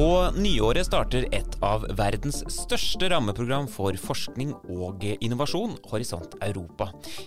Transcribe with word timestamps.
På 0.00 0.30
nyåret 0.32 0.86
starter 0.86 1.26
et 1.28 1.56
av 1.60 1.82
verdens 1.92 2.38
største 2.48 3.10
rammeprogram 3.12 3.66
for 3.68 3.92
forskning 4.00 4.54
og 4.72 5.04
innovasjon, 5.20 5.74
Horisont 5.90 6.38
Europa. 6.40 6.86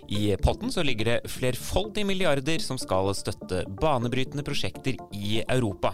I 0.09 0.31
potten 0.41 0.73
så 0.73 0.81
ligger 0.81 1.11
det 1.11 1.29
flerfoldige 1.29 2.09
milliarder 2.09 2.65
som 2.65 2.81
skal 2.81 3.11
støtte 3.13 3.61
banebrytende 3.77 4.41
prosjekter 4.47 4.97
i 5.13 5.43
Europa. 5.43 5.93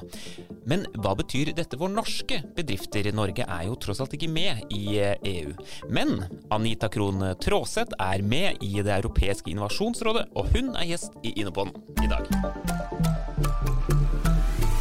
Men 0.72 0.88
hva 0.96 1.18
betyr 1.20 1.52
dette 1.58 1.76
for 1.76 1.92
norske 1.92 2.46
bedrifter? 2.56 3.12
Norge 3.12 3.44
er 3.44 3.68
jo 3.68 3.76
tross 3.76 4.00
alt 4.00 4.16
ikke 4.16 4.32
med 4.32 4.72
i 4.72 5.04
EU. 5.04 5.52
Men 5.92 6.22
Anita 6.48 6.88
Krohn 6.88 7.34
Traaseth 7.44 8.00
er 8.00 8.24
med 8.24 8.64
i 8.64 8.78
Det 8.80 9.02
europeiske 9.02 9.52
innovasjonsrådet, 9.52 10.30
og 10.32 10.54
hun 10.56 10.78
er 10.80 10.94
gjest 10.94 11.20
i 11.28 11.36
Innopodden 11.44 11.76
i 12.00 12.08
dag. 12.08 12.24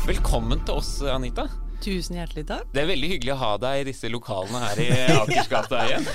Velkommen 0.06 0.62
til 0.62 0.78
oss, 0.78 1.00
Anita. 1.02 1.50
Tusen 1.78 2.16
hjertelig 2.18 2.42
takk. 2.48 2.66
Det 2.74 2.80
er 2.82 2.88
veldig 2.90 3.08
hyggelig 3.12 3.32
å 3.34 3.38
ha 3.38 3.50
deg 3.62 3.80
i 3.80 3.84
disse 3.86 4.08
lokalene 4.10 4.60
her 4.64 4.80
i 4.82 4.86
Akersgata 5.20 5.82
igjen. 5.86 6.08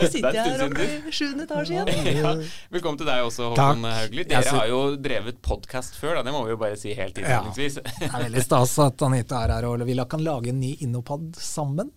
Jeg 0.00 0.10
sitter 0.10 0.38
her 0.40 0.64
oppe 0.66 0.86
i 0.86 1.14
sjuende 1.14 1.46
etasje 1.46 1.76
igjen. 1.76 2.08
Ja. 2.18 2.32
Velkommen 2.74 2.98
til 2.98 3.08
deg 3.08 3.22
også, 3.28 3.52
Håkon 3.52 3.86
Haugli. 3.86 4.24
Dere 4.30 4.54
har 4.56 4.70
jo 4.72 4.80
drevet 4.98 5.38
podkast 5.44 5.94
før, 6.00 6.18
da. 6.18 6.24
det 6.26 6.34
må 6.34 6.42
vi 6.48 6.54
jo 6.56 6.58
bare 6.64 6.78
si 6.80 6.96
helt 6.98 7.20
innledningsvis. 7.20 7.78
Ja. 7.78 7.94
Det 8.00 8.08
er 8.10 8.24
veldig 8.26 8.44
stas 8.48 8.74
at 8.82 9.06
Anita 9.06 9.44
er 9.46 9.54
her 9.54 9.68
og 9.70 9.86
vi 9.86 9.98
kan 10.10 10.24
lage 10.26 10.50
en 10.50 10.58
ny 10.60 10.74
Innopod 10.82 11.38
sammen. 11.38 11.94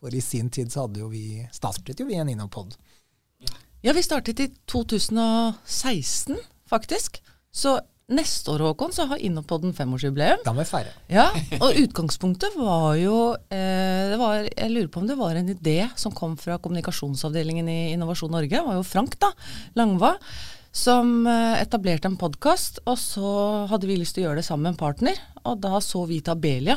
For 0.00 0.14
i 0.14 0.22
sin 0.24 0.48
tid 0.54 0.72
så 0.72 0.86
hadde 0.86 1.02
jo 1.02 1.10
vi 1.12 1.42
startet 1.52 2.00
jo 2.00 2.08
vi 2.08 2.16
en 2.16 2.32
Innopod. 2.32 2.78
Ja, 3.84 3.92
vi 3.92 4.02
startet 4.02 4.40
i 4.40 4.48
2016, 4.72 6.40
faktisk. 6.70 7.20
Så 7.52 7.76
Neste 8.08 8.54
år 8.54 8.62
Håkon, 8.64 8.92
så 8.96 9.04
har 9.04 9.20
Innopodden 9.20 9.74
femårsjubileum. 9.76 10.40
Da 10.40 10.54
må 10.56 10.62
vi 10.62 10.70
feire. 10.70 10.94
Ja, 11.12 11.26
og 11.60 11.76
utgangspunktet 11.76 12.54
var 12.56 12.94
jo 12.96 13.34
eh, 13.52 14.14
var, 14.16 14.46
Jeg 14.48 14.72
lurer 14.72 14.88
på 14.88 15.02
om 15.02 15.10
det 15.10 15.18
var 15.18 15.36
en 15.36 15.50
idé 15.52 15.82
som 16.00 16.14
kom 16.16 16.38
fra 16.40 16.56
kommunikasjonsavdelingen 16.56 17.68
i 17.68 17.80
Innovasjon 17.92 18.32
Norge. 18.32 18.54
Det 18.54 18.64
var 18.64 18.78
jo 18.78 18.86
Frank 18.86 19.18
da, 19.20 19.28
Langva 19.76 20.14
som 20.72 21.26
eh, 21.26 21.62
etablerte 21.62 22.08
en 22.08 22.18
podkast. 22.20 22.82
Og 22.86 22.98
så 23.00 23.30
hadde 23.70 23.88
vi 23.88 23.98
lyst 23.98 24.16
til 24.16 24.24
å 24.24 24.28
gjøre 24.28 24.42
det 24.42 24.48
sammen 24.48 24.68
med 24.68 24.76
en 24.76 24.82
partner. 24.82 25.20
Og 25.48 25.60
da 25.62 25.78
så 25.80 26.02
vi 26.08 26.18
til 26.20 26.34
Abelia, 26.34 26.76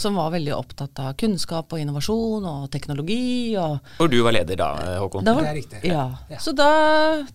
som 0.00 0.16
var 0.18 0.32
veldig 0.34 0.52
opptatt 0.56 0.98
av 1.00 1.14
kunnskap 1.20 1.72
og 1.72 1.80
innovasjon 1.80 2.44
og 2.44 2.66
teknologi. 2.72 3.56
Og, 3.60 3.78
og 4.00 4.10
du 4.12 4.18
var 4.24 4.34
leder 4.36 4.60
da, 4.60 4.68
Håkon? 5.00 5.24
Da 5.24 5.34
var, 5.36 5.46
det 5.46 5.52
er 5.52 5.58
riktig. 5.60 5.80
Ja. 5.88 6.04
ja. 6.28 6.40
Så 6.42 6.52
da 6.56 6.68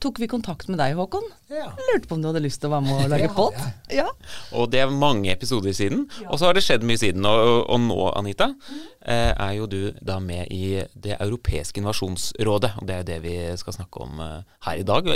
tok 0.01 0.21
vi 0.21 0.29
kontakt 0.29 0.69
med 0.69 0.79
deg, 0.81 0.93
Håkon. 0.99 1.25
Ja. 1.53 1.71
Lurte 1.89 2.09
på 2.09 2.17
om 2.17 2.23
du 2.23 2.29
hadde 2.29 2.43
lyst 2.45 2.61
til 2.61 2.69
å 2.69 2.75
være 2.75 2.87
med 2.87 3.05
og 3.07 3.11
lage 3.15 3.31
pod. 3.33 3.57
Ja. 3.93 4.07
Og 4.57 4.69
det 4.73 4.83
er 4.83 4.93
mange 4.93 5.33
episoder 5.33 5.73
siden. 5.77 6.05
Og 6.27 6.37
så 6.37 6.49
har 6.49 6.57
det 6.57 6.65
skjedd 6.65 6.85
mye 6.85 7.01
siden. 7.01 7.25
Og, 7.25 7.65
og 7.65 7.81
nå, 7.85 7.99
Anita, 8.13 8.51
eh, 9.01 9.31
er 9.33 9.53
jo 9.57 9.69
du 9.69 9.79
da 10.01 10.19
med 10.21 10.53
i 10.53 10.81
Det 10.93 11.17
europeiske 11.19 11.81
innovasjonsrådet. 11.81 12.75
Og 12.81 12.89
det 12.89 12.97
er 12.97 13.03
jo 13.03 13.11
det 13.13 13.21
vi 13.25 13.37
skal 13.61 13.79
snakke 13.81 14.05
om 14.05 14.25
eh, 14.25 14.41
her 14.69 14.81
i 14.81 14.89
dag. 14.89 15.13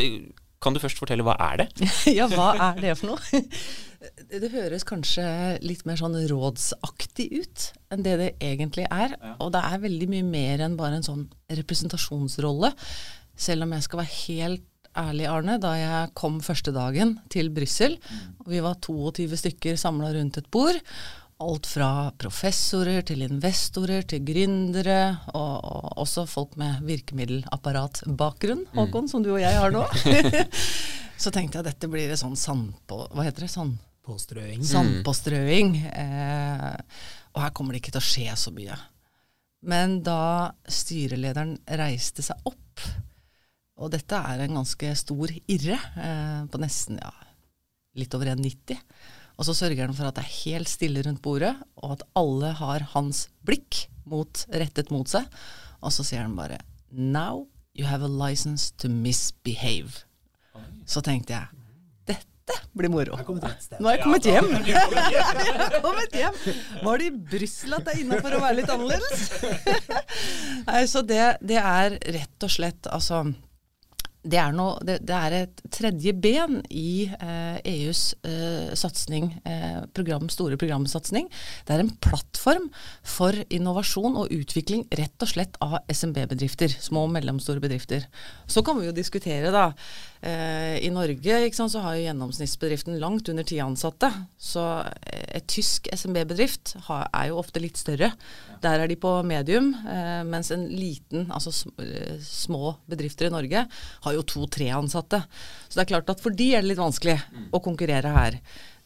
Kan 0.63 0.75
du 0.75 0.81
først 0.83 0.99
fortelle 0.99 1.23
hva 1.23 1.37
er 1.49 1.63
det? 1.63 1.69
ja, 2.19 2.27
hva 2.31 2.51
er 2.71 2.81
det 2.83 2.97
for 2.99 3.13
noe? 3.13 3.43
det 4.43 4.51
høres 4.53 4.85
kanskje 4.87 5.25
litt 5.63 5.85
mer 5.87 5.99
sånn 5.99 6.17
rådsaktig 6.29 7.29
ut 7.35 7.69
enn 7.91 8.03
det 8.05 8.15
det 8.21 8.31
egentlig 8.43 8.87
er. 8.87 9.15
Ja. 9.15 9.35
Og 9.43 9.53
det 9.55 9.63
er 9.67 9.85
veldig 9.85 10.09
mye 10.11 10.27
mer 10.27 10.65
enn 10.65 10.77
bare 10.79 10.99
en 10.99 11.07
sånn 11.07 11.25
representasjonsrolle. 11.59 12.73
Selv 13.39 13.65
om 13.65 13.75
jeg 13.75 13.87
skal 13.87 14.03
være 14.03 14.17
helt 14.25 14.67
ærlig, 14.99 15.27
Arne, 15.29 15.55
da 15.61 15.73
jeg 15.77 16.13
kom 16.17 16.39
første 16.43 16.73
dagen 16.75 17.17
til 17.31 17.51
Brussel, 17.53 17.95
mm. 17.99 18.21
og 18.43 18.51
vi 18.51 18.61
var 18.65 18.79
22 18.83 19.39
stykker 19.43 19.79
samla 19.79 20.11
rundt 20.15 20.39
et 20.41 20.49
bord, 20.51 20.79
alt 21.39 21.67
fra 21.71 21.89
professorer 22.19 23.03
til 23.07 23.23
investorer 23.23 24.03
til 24.09 24.23
gründere, 24.27 25.01
og, 25.31 25.53
og 25.63 26.01
også 26.03 26.25
folk 26.27 26.57
med 26.59 26.81
virkemiddelapparatbakgrunn, 26.87 28.65
mm. 28.67 28.73
Håkon, 28.75 29.07
mm. 29.07 29.11
som 29.11 29.23
du 29.23 29.31
og 29.31 29.41
jeg 29.41 29.55
har 29.55 29.71
nå. 29.71 29.85
så 31.23 31.31
tenkte 31.31 31.59
jeg 31.59 31.63
at 31.63 31.69
dette 31.71 31.91
blir 31.91 32.11
en 32.11 32.19
sånn 32.19 32.39
sandpå... 32.39 33.05
Hva 33.13 33.27
heter 33.27 33.45
det? 33.45 33.51
Sandpåstrøing. 33.55 34.65
Sandpåstrøing. 34.67 35.77
Eh, 35.87 37.05
og 37.35 37.43
her 37.45 37.53
kommer 37.55 37.75
det 37.75 37.83
ikke 37.83 37.95
til 37.95 38.03
å 38.03 38.09
skje 38.09 38.35
så 38.39 38.53
mye. 38.55 38.75
Men 39.69 39.99
da 40.03 40.51
styrelederen 40.67 41.55
reiste 41.79 42.23
seg 42.25 42.51
opp, 42.51 42.83
og 43.79 43.93
dette 43.95 44.19
er 44.27 44.43
en 44.43 44.59
ganske 44.59 44.91
stor 44.99 45.31
irre, 45.47 45.79
eh, 46.03 46.43
på 46.51 46.59
nesten 46.59 46.99
ja, 46.99 47.13
litt 47.99 48.11
over 48.15 48.33
1,90 48.35 48.75
og 49.39 49.47
så 49.47 49.55
sørger 49.55 49.87
han 49.87 49.95
for 49.95 50.09
at 50.09 50.17
det 50.17 50.25
er 50.25 50.33
helt 50.43 50.67
stille 50.67 51.03
rundt 51.05 51.21
bordet, 51.23 51.53
og 51.79 51.95
at 51.95 52.03
alle 52.19 52.51
har 52.59 52.83
hans 52.91 53.29
blikk 53.47 53.85
mot, 54.09 54.43
rettet 54.51 54.91
mot 54.91 55.07
seg. 55.07 55.29
Og 55.79 55.95
så 55.95 56.03
sier 56.03 56.25
han 56.25 56.35
bare 56.35 56.59
Now 56.91 57.47
you 57.71 57.87
have 57.87 58.03
a 58.03 58.11
license 58.11 58.73
to 58.83 58.91
misbehave. 58.91 60.03
Så 60.89 60.99
tenkte 61.05 61.37
jeg 61.37 61.55
dette 62.49 62.67
blir 62.73 62.89
moro. 62.89 63.17
Nå 63.79 63.87
har 63.87 63.95
jeg 63.95 64.03
kommet 64.03 64.25
hjem. 64.25 64.49
jeg 64.65 64.75
har 64.75 65.75
kommet 65.83 66.15
hjem. 66.17 66.39
Var 66.83 67.01
det 67.01 67.09
i 67.09 67.13
Brussel 67.33 67.75
at 67.77 67.85
det 67.85 67.93
er 67.95 68.01
innafor 68.03 68.37
å 68.37 68.41
være 68.43 68.57
litt 68.59 68.73
annerledes? 68.73 69.27
Nei, 70.69 70.81
så 70.89 71.03
det, 71.05 71.21
det 71.45 71.59
er 71.61 71.99
rett 72.17 72.47
og 72.47 72.53
slett 72.53 72.89
altså 72.89 73.27
det 74.27 74.35
er, 74.41 74.51
noe, 74.51 74.75
det, 74.83 74.97
det 75.07 75.15
er, 75.15 75.35
et 75.45 75.61
tredje 75.71 76.11
ben 76.19 76.59
i 76.75 77.07
eh, 77.07 77.59
EUs 77.71 78.01
eh, 78.27 78.73
satsning, 78.75 79.29
eh, 79.47 79.79
program, 79.95 80.27
store 80.33 80.57
programsatsing. 80.59 81.29
Det 81.67 81.75
er 81.75 81.85
en 81.85 81.93
plattform 82.03 82.67
for 83.07 83.37
innovasjon 83.47 84.19
og 84.19 84.33
utvikling 84.35 84.83
rett 84.99 85.23
og 85.23 85.31
slett 85.31 85.55
av 85.63 85.77
SMB-bedrifter. 85.87 86.75
Små 86.83 87.05
og 87.07 87.13
mellomstore 87.15 87.63
bedrifter. 87.63 88.09
Så 88.43 88.65
kan 88.65 88.81
vi 88.81 88.89
jo 88.89 88.95
diskutere, 88.97 89.53
da. 89.55 89.69
Eh, 90.21 90.75
I 90.83 90.89
Norge 90.91 91.37
sant, 91.55 91.71
så 91.71 91.81
har 91.83 91.95
jo 91.95 92.03
gjennomsnittsbedriften 92.03 92.97
langt 92.99 93.29
under 93.31 93.45
ti 93.47 93.59
ansatte. 93.63 94.09
Så 94.35 94.63
et 95.05 95.47
tysk 95.47 95.87
SMB-bedrift 95.95 96.75
er 96.89 97.29
jo 97.29 97.39
ofte 97.39 97.61
litt 97.63 97.79
større. 97.79 98.11
Der 98.59 98.83
er 98.83 98.91
de 98.91 98.97
på 98.99 99.11
medium, 99.23 99.71
eh, 99.87 100.23
mens 100.27 100.51
en 100.51 100.67
liten, 100.67 101.29
altså 101.31 101.53
eh, 101.79 102.17
små 102.23 102.75
bedrifter 102.89 103.29
i 103.29 103.33
Norge 103.33 103.63
har 104.03 104.17
jo 104.17 104.25
to-tre 104.27 104.67
ansatte. 104.75 105.21
Så 105.69 105.79
det 105.79 105.85
er 105.85 105.93
klart 105.93 106.11
at 106.11 106.23
for 106.23 106.35
de 106.35 106.51
er 106.53 106.65
det 106.65 106.73
litt 106.73 106.81
vanskelig 106.81 107.15
mm. 107.21 107.47
å 107.55 107.63
konkurrere 107.63 108.11
her. 108.15 108.39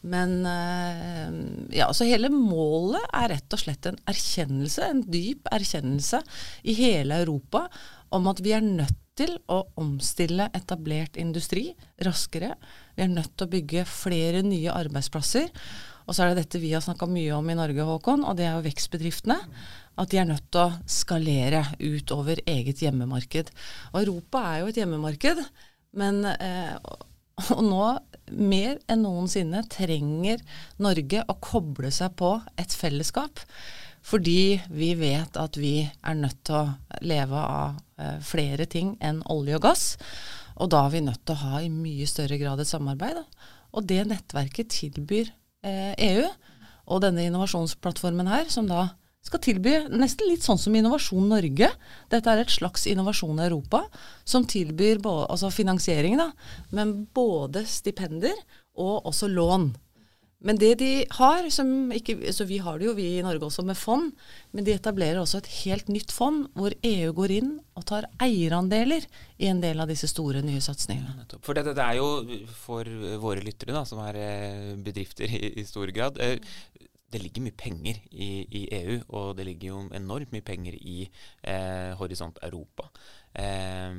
Men 0.04 0.44
eh, 0.46 1.78
ja, 1.80 1.88
så 1.96 2.06
hele 2.06 2.30
målet 2.30 3.06
er 3.10 3.32
rett 3.34 3.56
og 3.56 3.62
slett 3.64 3.88
en 3.90 3.98
erkjennelse, 4.10 4.86
en 4.86 5.02
dyp 5.08 5.48
erkjennelse 5.50 6.20
i 6.62 6.76
hele 6.78 7.24
Europa 7.24 7.66
om 8.14 8.28
at 8.30 8.42
vi 8.44 8.52
er 8.54 8.62
nødt 8.62 9.00
til 9.18 9.36
å 9.50 9.60
omstille 9.80 10.48
etablert 10.56 11.18
industri 11.20 11.68
raskere. 12.04 12.54
Vi 12.96 13.04
er 13.06 13.12
nødt 13.12 13.36
til 13.36 13.46
å 13.46 13.52
bygge 13.52 13.86
flere 13.88 14.42
nye 14.46 14.74
arbeidsplasser. 14.74 15.50
Og 16.04 16.12
så 16.12 16.24
er 16.24 16.32
det 16.32 16.44
dette 16.44 16.60
vi 16.60 16.74
har 16.74 16.82
snakka 16.84 17.08
mye 17.08 17.32
om 17.36 17.48
i 17.48 17.56
Norge, 17.56 17.86
Håkon, 17.88 18.26
og 18.28 18.36
det 18.36 18.48
er 18.48 18.58
jo 18.58 18.66
vekstbedriftene 18.66 19.38
at 19.94 20.10
de 20.10 20.18
er 20.20 20.28
nødt 20.28 20.50
til 20.52 20.64
å 20.66 20.90
skalere 20.90 21.62
utover 21.78 22.42
eget 22.50 22.82
hjemmemarked. 22.82 23.52
Og 23.94 24.00
Europa 24.02 24.42
er 24.50 24.60
jo 24.60 24.72
et 24.72 24.80
hjemmemarked, 24.82 25.40
men 25.96 26.24
eh, 26.34 26.74
og 27.54 27.62
nå 27.66 27.86
mer 28.34 28.78
enn 28.90 29.02
noensinne 29.04 29.64
trenger 29.70 30.42
Norge 30.82 31.24
å 31.26 31.38
koble 31.42 31.90
seg 31.94 32.14
på 32.18 32.36
et 32.60 32.74
fellesskap. 32.74 33.42
Fordi 34.04 34.60
vi 34.68 34.90
vet 34.98 35.36
at 35.40 35.56
vi 35.56 35.78
er 35.84 36.16
nødt 36.18 36.42
til 36.44 36.58
å 36.58 37.02
leve 37.04 37.40
av 37.40 37.78
eh, 37.96 38.18
flere 38.24 38.66
ting 38.70 38.94
enn 39.00 39.22
olje 39.32 39.56
og 39.56 39.64
gass. 39.64 39.84
Og 40.60 40.70
da 40.74 40.84
er 40.84 40.92
vi 40.92 41.04
nødt 41.06 41.22
til 41.24 41.34
å 41.34 41.42
ha 41.46 41.62
i 41.64 41.70
mye 41.72 42.06
større 42.08 42.38
grad 42.40 42.60
et 42.60 42.70
samarbeid. 42.70 43.22
Og 43.74 43.86
det 43.88 44.02
nettverket 44.10 44.74
tilbyr 44.76 45.32
eh, 45.64 45.94
EU. 46.10 46.28
Og 46.92 47.00
denne 47.00 47.24
innovasjonsplattformen 47.24 48.28
her, 48.28 48.50
som 48.52 48.68
da 48.68 48.90
skal 49.24 49.40
tilby 49.40 49.72
nesten 49.88 50.28
litt 50.28 50.44
sånn 50.44 50.60
som 50.60 50.74
Innovasjon 50.76 51.30
Norge. 51.32 51.70
Dette 52.12 52.28
er 52.28 52.42
et 52.42 52.52
slags 52.52 52.84
Innovasjon 52.90 53.40
Europa 53.40 53.86
som 54.28 54.44
tilbyr 54.44 55.00
både, 55.00 55.30
altså 55.32 55.48
finansiering, 55.54 56.18
da, 56.20 56.28
men 56.76 56.92
både 57.16 57.64
stipender 57.68 58.36
og 58.76 59.08
også 59.08 59.30
lån. 59.32 59.70
Men 60.44 60.58
det 60.60 60.74
de 60.82 60.90
har, 61.16 61.46
som 61.54 61.92
ikke, 61.94 62.18
så 62.36 62.44
vi 62.48 62.58
har 62.60 62.78
det 62.78 62.88
jo 62.90 62.94
vi 62.98 63.06
i 63.16 63.24
Norge 63.24 63.48
også 63.48 63.64
med 63.64 63.78
fond, 63.80 64.12
men 64.52 64.66
de 64.66 64.74
etablerer 64.76 65.20
også 65.22 65.40
et 65.40 65.50
helt 65.62 65.88
nytt 65.92 66.12
fond 66.12 66.44
hvor 66.52 66.74
EU 66.84 67.14
går 67.16 67.36
inn 67.38 67.54
og 67.74 67.86
tar 67.88 68.08
eierandeler 68.22 69.06
i 69.40 69.48
en 69.48 69.62
del 69.64 69.80
av 69.80 69.88
disse 69.88 70.10
store 70.12 70.44
nye 70.44 70.60
satsingene. 70.64 71.24
For 71.40 71.56
dette 71.56 71.72
det 71.76 71.86
er 71.86 71.96
jo 71.96 72.10
for 72.60 72.88
våre 73.22 73.44
lyttere, 73.44 73.72
da, 73.72 73.86
som 73.88 74.02
er 74.04 74.20
eh, 74.20 74.74
bedrifter 74.84 75.32
i, 75.32 75.54
i 75.62 75.66
stor 75.68 75.88
grad. 75.96 76.20
Eh, 76.20 76.36
det 77.14 77.22
ligger 77.22 77.46
mye 77.46 77.56
penger 77.56 77.98
i, 78.10 78.28
i, 78.44 78.62
EU, 78.82 78.98
og 79.14 79.36
det 79.38 79.46
ligger 79.48 79.70
jo 79.70 79.82
enormt 79.94 80.32
mye 80.34 80.44
penger 80.44 80.76
i 80.76 81.04
eh, 81.06 81.94
Horisont 81.96 82.40
Europa. 82.42 82.90
Eh, 83.32 83.96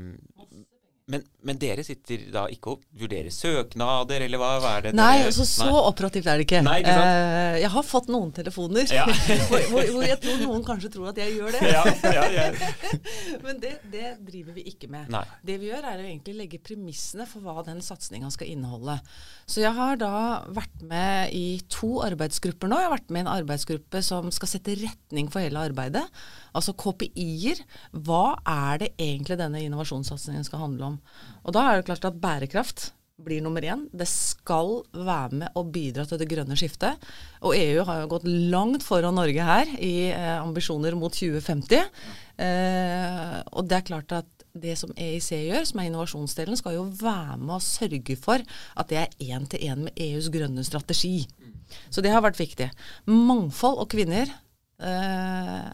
Men, 1.05 1.21
men, 1.45 1.57
dere 1.61 1.83
sitter 1.85 2.23
da 2.33 2.47
ikke 2.49 2.71
og 2.71 2.85
vurderer 2.97 3.29
søknader, 3.29 4.23
eller 4.25 4.39
hva, 4.41 4.47
hva 4.57 4.71
er 4.79 4.87
det? 4.87 4.93
Nei, 4.97 5.19
dere, 5.19 5.27
altså 5.29 5.45
så 5.45 5.67
nei. 5.67 5.81
operativt 5.91 6.29
er 6.31 6.39
det 6.41 6.45
ikke. 6.47 6.61
Nei, 6.65 6.79
ikke 6.81 6.95
eh, 6.97 7.57
jeg 7.61 7.69
har 7.75 7.85
fått 7.85 8.09
noen 8.09 8.31
telefoner 8.33 8.89
ja. 8.89 9.03
hvor, 9.51 9.67
hvor, 9.69 9.91
hvor, 9.91 10.05
jeg 10.09 10.17
tror 10.23 10.39
noen 10.41 10.65
kanskje 10.65 10.89
tror 10.95 11.11
at 11.11 11.21
jeg 11.21 11.35
gjør 11.35 11.53
det. 11.53 11.61
Ja, 11.69 11.83
ja, 12.33 12.47
men 13.45 13.61
det, 13.61 13.75
det, 13.93 14.15
driver 14.25 14.57
vi 14.57 14.65
ikke 14.73 14.89
med. 14.89 15.11
Nei. 15.13 15.21
Det 15.45 15.59
vi 15.61 15.69
gjør, 15.69 15.85
er 15.91 16.01
å 16.01 16.07
egentlig 16.07 16.35
legge 16.39 16.61
premissene 16.71 17.29
for 17.29 17.45
hva 17.45 17.61
den 17.69 17.85
satsinga 17.85 18.33
skal 18.33 18.49
inneholde. 18.55 18.97
Så 19.45 19.61
jeg 19.61 19.77
har 19.77 20.01
da 20.01 20.15
vært 20.57 20.87
med 20.89 21.37
i 21.37 21.45
to 21.69 21.99
arbeidsgrupper 22.07 22.71
nå. 22.71 22.81
Jeg 22.81 22.89
har 22.89 22.95
vært 22.97 23.13
med 23.13 23.21
i 23.21 23.27
en 23.27 23.33
arbeidsgruppe 23.35 24.01
som 24.09 24.33
skal 24.33 24.55
sette 24.55 24.79
retning 24.81 25.29
for 25.29 25.45
hele 25.45 25.69
arbeidet. 25.69 26.07
Altså 26.57 26.73
KPI-er. 26.73 27.61
Hva 27.93 28.39
er 28.41 28.85
det 28.87 28.93
egentlig 28.97 29.37
denne 29.37 29.61
innovasjonssatsingen 29.69 30.49
skal 30.49 30.65
handle 30.65 30.93
om? 30.94 30.94
Og 31.45 31.55
da 31.55 31.65
er 31.67 31.79
det 31.79 31.89
klart 31.89 32.07
at 32.07 32.21
bærekraft 32.21 32.89
blir 33.25 33.39
nummer 33.43 33.63
én. 33.63 33.85
Det 33.95 34.07
skal 34.09 34.81
være 34.91 35.39
med 35.39 35.55
å 35.55 35.63
bidra 35.63 36.03
til 36.07 36.19
det 36.19 36.27
grønne 36.29 36.57
skiftet. 36.59 36.99
Og 37.47 37.55
EU 37.55 37.85
har 37.87 38.01
jo 38.01 38.09
gått 38.11 38.27
langt 38.27 38.83
foran 38.83 39.15
Norge 39.15 39.45
her 39.47 39.71
i 39.79 40.09
eh, 40.11 40.35
ambisjoner 40.41 40.97
mot 40.99 41.15
2050. 41.15 41.85
Eh, 42.43 43.37
og 43.55 43.69
det 43.69 43.79
er 43.79 43.87
klart 43.87 44.15
at 44.19 44.45
det 44.55 44.75
som 44.79 44.91
EIC 44.95 45.31
gjør, 45.31 45.63
som 45.67 45.79
er 45.79 45.89
innovasjonsdelen, 45.89 46.59
skal 46.59 46.77
jo 46.77 46.89
være 46.99 47.39
med 47.41 47.55
å 47.57 47.63
sørge 47.63 48.17
for 48.19 48.43
at 48.43 48.91
det 48.91 49.01
er 49.01 49.17
én 49.31 49.47
til 49.51 49.63
én 49.67 49.87
med 49.87 50.05
EUs 50.07 50.29
grønne 50.31 50.63
strategi. 50.67 51.25
Så 51.89 52.03
det 52.03 52.11
har 52.13 52.23
vært 52.23 52.39
viktig. 52.39 52.69
Mangfold 53.07 53.81
og 53.83 53.89
kvinner 53.91 54.29
eh, 54.79 55.73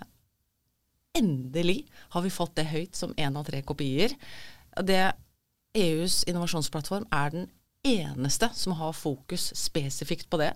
endelig 1.18 1.84
har 2.14 2.26
vi 2.26 2.34
fått 2.34 2.56
det 2.58 2.70
høyt 2.72 2.98
som 2.98 3.14
én 3.18 3.38
av 3.38 3.46
tre 3.50 3.62
kopier. 3.66 4.14
Det 4.80 5.04
EUs 5.78 6.22
innovasjonsplattform 6.28 7.08
er 7.12 7.34
den 7.34 7.50
eneste 7.88 8.52
som 8.56 8.76
har 8.80 8.96
fokus 8.96 9.52
spesifikt 9.58 10.30
på 10.32 10.40
det. 10.42 10.54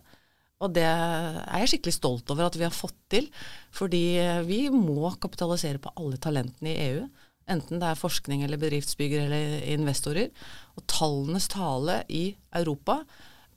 Og 0.63 0.71
det 0.75 0.85
er 0.87 1.61
jeg 1.63 1.73
skikkelig 1.73 1.95
stolt 1.97 2.31
over 2.31 2.47
at 2.47 2.57
vi 2.57 2.63
har 2.63 2.75
fått 2.75 2.97
til. 3.11 3.27
Fordi 3.75 4.03
vi 4.47 4.65
må 4.71 5.11
kapitalisere 5.21 5.81
på 5.83 5.91
alle 5.99 6.19
talentene 6.21 6.71
i 6.71 6.89
EU. 6.89 7.05
Enten 7.51 7.81
det 7.81 7.91
er 7.91 7.99
forskning 7.99 8.43
eller 8.43 8.61
bedriftsbygger 8.61 9.27
eller 9.27 9.65
investorer. 9.75 10.31
Og 10.79 10.85
tallenes 10.89 11.49
tale 11.51 12.01
i 12.09 12.29
Europa 12.55 13.01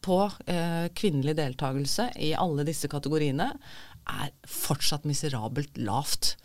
på 0.05 0.19
eh, 0.47 0.91
kvinnelig 0.95 1.35
deltakelse 1.39 2.11
i 2.23 2.35
alle 2.39 2.67
disse 2.67 2.91
kategoriene 2.91 3.49
er 4.09 4.35
fortsatt 4.47 5.07
miserabelt 5.09 5.79
lavt. 5.81 6.37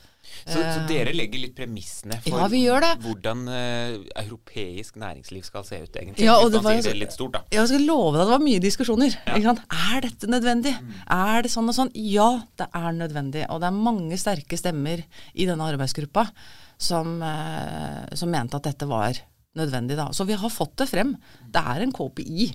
Så, 0.44 0.56
så, 0.58 0.62
eh, 0.62 0.80
dere 0.90 1.14
legger 1.16 1.42
litt 1.44 1.54
premissene 1.58 2.18
for 2.26 2.42
ja, 2.54 2.94
hvordan 3.04 3.44
uh, 3.48 3.98
europeisk 4.24 4.98
næringsliv 5.00 5.46
skal 5.48 5.66
se 5.68 5.80
ut, 5.84 5.92
egentlig? 5.96 6.26
Ja, 6.26 6.40
og 6.42 6.52
det 6.54 6.64
var, 6.66 6.80
det 6.84 6.96
litt 6.98 7.16
stort, 7.16 7.38
da. 7.38 7.44
Jeg 7.54 7.70
skal 7.72 7.86
love 7.88 8.18
deg 8.18 8.26
det 8.26 8.34
var 8.34 8.44
mye 8.44 8.64
diskusjoner. 8.64 9.18
Ja. 9.44 9.54
Er 9.94 10.04
dette 10.06 10.30
nødvendig? 10.32 10.74
Mm. 10.80 10.96
Er 11.16 11.46
det 11.46 11.52
sånn 11.54 11.70
og 11.72 11.78
sånn? 11.78 11.92
Ja, 11.96 12.30
det 12.60 12.70
er 12.76 12.90
nødvendig. 12.98 13.46
Og 13.54 13.62
det 13.64 13.70
er 13.70 13.84
mange 13.90 14.20
sterke 14.22 14.60
stemmer 14.60 15.04
i 15.34 15.48
denne 15.50 15.70
arbeidsgruppa 15.74 16.28
som, 16.82 17.16
uh, 17.24 18.10
som 18.18 18.32
mente 18.34 18.60
at 18.60 18.72
dette 18.72 18.90
var 18.90 19.20
nødvendig. 19.60 19.98
Da. 20.00 20.10
Så 20.14 20.26
vi 20.28 20.38
har 20.40 20.54
fått 20.54 20.78
det 20.82 20.90
frem. 20.92 21.16
Det 21.54 21.64
er 21.74 21.86
en 21.86 21.94
KPI. 21.96 22.50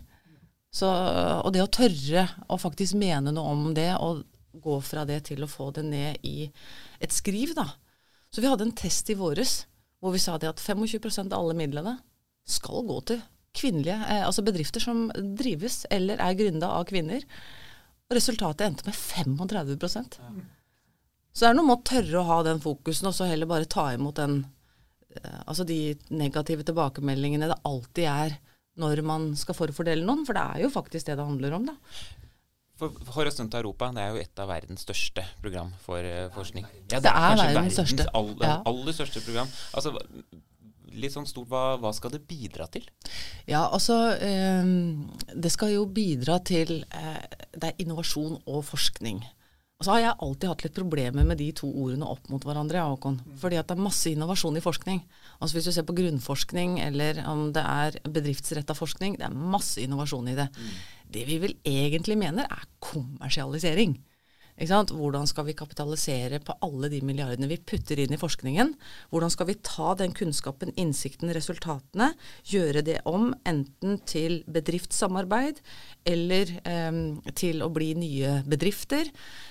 Så, 0.75 0.89
og 0.89 1.53
det 1.55 1.65
å 1.65 1.71
tørre 1.73 2.27
å 2.53 2.59
faktisk 2.61 2.99
mene 3.01 3.33
noe 3.33 3.55
om 3.55 3.71
det, 3.77 3.93
og 3.97 4.25
gå 4.59 4.79
fra 4.85 5.05
det 5.09 5.23
til 5.31 5.45
å 5.45 5.51
få 5.51 5.71
det 5.77 5.85
ned 5.87 6.27
i 6.27 6.49
et 7.01 7.15
skriv, 7.15 7.55
da. 7.57 7.67
Så 8.31 8.43
vi 8.43 8.51
hadde 8.51 8.67
en 8.69 8.77
test 8.77 9.11
i 9.11 9.17
våres 9.19 9.63
hvor 9.99 10.15
vi 10.15 10.21
sa 10.23 10.37
det 10.39 10.51
at 10.51 10.63
25% 10.63 11.33
av 11.33 11.41
alle 11.41 11.57
midlene 11.59 11.97
skal 12.49 12.85
gå 12.87 12.99
til 13.11 13.23
kvinnelige, 13.59 13.97
eh, 13.97 14.27
altså 14.27 14.45
bedrifter 14.47 14.83
som 14.83 15.09
drives 15.39 15.83
eller 15.91 16.21
er 16.23 16.37
gründa 16.39 16.71
av 16.77 16.87
kvinner. 16.89 17.25
Og 18.09 18.17
resultatet 18.17 18.67
endte 18.67 18.87
med 18.87 18.97
35 18.97 19.75
ja. 20.19 20.31
Så 21.33 21.45
det 21.45 21.49
er 21.51 21.59
noe 21.59 21.69
med 21.69 21.79
å 21.79 21.87
tørre 21.87 22.21
å 22.21 22.29
ha 22.29 22.39
den 22.47 22.63
fokusen, 22.63 23.11
og 23.11 23.17
så 23.17 23.29
heller 23.29 23.51
bare 23.51 23.69
ta 23.69 23.91
imot 23.95 24.17
den 24.19 24.41
eh, 25.15 25.41
Altså 25.45 25.67
de 25.69 25.97
negative 26.11 26.65
tilbakemeldingene 26.67 27.51
det 27.51 27.61
alltid 27.69 28.09
er 28.11 28.39
når 28.79 29.03
man 29.03 29.33
skal 29.37 29.57
forfordele 29.59 30.07
noen, 30.07 30.25
for 30.27 30.39
det 30.39 30.45
er 30.45 30.65
jo 30.65 30.71
faktisk 30.71 31.09
det 31.09 31.19
det 31.19 31.27
handler 31.27 31.57
om, 31.57 31.67
da. 31.73 31.75
For 32.79 33.15
Horisont 33.17 33.55
Europa 33.59 33.89
det 33.95 34.05
er 34.05 34.13
jo 34.15 34.21
et 34.23 34.43
av 34.43 34.51
verdens 34.51 34.85
største 34.87 35.25
program 35.43 35.73
for 35.83 36.05
uh, 36.05 36.29
forskning. 36.35 36.67
Ja, 36.93 37.01
det, 37.03 37.11
er, 37.11 37.17
er 37.17 37.41
verdens, 37.41 37.57
verdens 37.57 37.79
største. 37.81 38.11
Aller, 38.21 38.45
ja. 38.47 38.59
aller 38.71 38.97
største 38.97 39.23
program. 39.25 39.51
Altså, 39.75 39.95
litt 40.99 41.15
sånn 41.15 41.27
stort, 41.29 41.49
hva, 41.51 41.65
hva, 41.81 41.93
skal 41.97 42.13
det 42.15 42.23
bidra 42.29 42.69
til? 42.73 42.87
Ja, 43.49 43.67
altså 43.67 43.99
eh, 44.15 44.71
Det 45.35 45.51
skal 45.53 45.75
jo 45.75 45.87
bidra 45.91 46.39
til 46.45 46.81
eh, 46.89 47.25
Det 47.55 47.73
er 47.73 47.83
innovasjon 47.85 48.41
og 48.47 48.63
forskning. 48.67 49.23
Og 49.79 49.87
så 49.87 49.93
har 49.95 50.01
jeg 50.03 50.19
alltid 50.27 50.51
hatt 50.51 50.63
litt 50.67 50.75
problemer 50.75 51.27
med 51.27 51.39
de 51.39 51.53
to 51.55 51.69
ordene 51.71 52.07
opp 52.11 52.27
mot 52.33 52.43
hverandre. 52.43 52.83
Håkon. 52.83 53.21
Fordi 53.39 53.61
at 53.61 53.69
det 53.71 53.77
er 53.77 53.85
masse 53.85 54.11
innovasjon 54.11 54.59
i 54.59 54.63
forskning. 54.65 55.05
Altså 55.39 55.55
Hvis 55.55 55.69
du 55.69 55.75
ser 55.77 55.87
på 55.87 55.95
grunnforskning 56.01 56.81
eller 56.83 57.21
om 57.31 57.53
det 57.55 57.63
er 57.63 58.01
bedriftsretta 58.03 58.75
forskning, 58.75 59.21
det 59.21 59.29
er 59.29 59.37
masse 59.55 59.79
innovasjon 59.79 60.33
i 60.33 60.35
det. 60.41 60.49
Mm. 60.51 60.73
Det 61.09 61.25
vi 61.29 61.41
vel 61.43 61.57
egentlig 61.67 62.19
mener, 62.21 62.49
er 62.49 62.69
kommersialisering. 62.85 63.97
Hvordan 64.59 65.27
skal 65.31 65.47
vi 65.47 65.55
kapitalisere 65.55 66.41
på 66.43 66.57
alle 66.67 66.89
de 66.91 66.99
milliardene 67.07 67.47
vi 67.47 67.61
putter 67.63 68.01
inn 68.03 68.15
i 68.15 68.19
forskningen? 68.19 68.73
Hvordan 69.13 69.31
skal 69.31 69.47
vi 69.47 69.59
ta 69.63 69.95
den 69.95 70.13
kunnskapen, 70.13 70.73
innsikten, 70.75 71.31
resultatene, 71.31 72.11
gjøre 72.43 72.83
det 72.83 72.99
om 73.07 73.31
enten 73.47 74.01
til 74.03 74.43
bedriftssamarbeid 74.51 75.61
eller 76.11 76.51
eh, 76.65 77.03
til 77.39 77.63
å 77.63 77.71
bli 77.71 77.93
nye 77.99 78.41
bedrifter, 78.51 79.07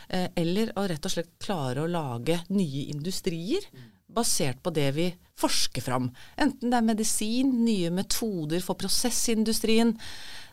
eh, 0.09 0.27
eller 0.36 0.74
å 0.75 0.88
rett 0.92 1.07
og 1.07 1.13
slett 1.15 1.38
klare 1.39 1.86
å 1.86 1.92
lage 1.92 2.42
nye 2.50 2.89
industrier 2.92 3.63
basert 4.07 4.59
på 4.63 4.74
det 4.75 4.89
vi 4.95 5.07
forsker 5.38 5.83
fram. 5.86 6.09
Enten 6.36 6.71
det 6.71 6.80
er 6.80 6.88
medisin, 6.88 7.54
nye 7.63 7.92
metoder 7.94 8.63
for 8.65 8.80
prosessindustrien. 8.80 9.94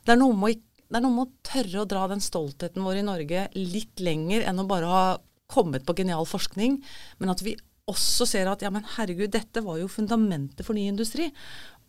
Det 0.05 0.15
er 0.15 0.21
noe 0.21 0.37
med 0.37 0.53
å 0.53 0.74
det 0.94 1.00
er 1.00 1.02
noe 1.08 1.17
med 1.17 1.26
å 1.26 1.43
tørre 1.43 1.81
å 1.82 1.88
dra 1.91 2.05
den 2.06 2.20
stoltheten 2.23 2.85
vår 2.87 3.00
i 3.00 3.02
Norge 3.02 3.41
litt 3.58 3.99
lenger 3.99 4.44
enn 4.46 4.61
å 4.62 4.67
bare 4.70 4.87
ha 4.87 5.06
kommet 5.50 5.82
på 5.82 5.96
genial 5.99 6.23
forskning, 6.23 6.76
men 7.19 7.32
at 7.32 7.43
vi 7.43 7.56
også 7.91 8.29
ser 8.31 8.46
at 8.46 8.63
ja, 8.63 8.70
men 8.70 8.86
herregud, 8.94 9.32
dette 9.34 9.65
var 9.67 9.81
jo 9.81 9.91
fundamentet 9.91 10.63
for 10.63 10.79
ny 10.79 10.86
industri. 10.93 11.27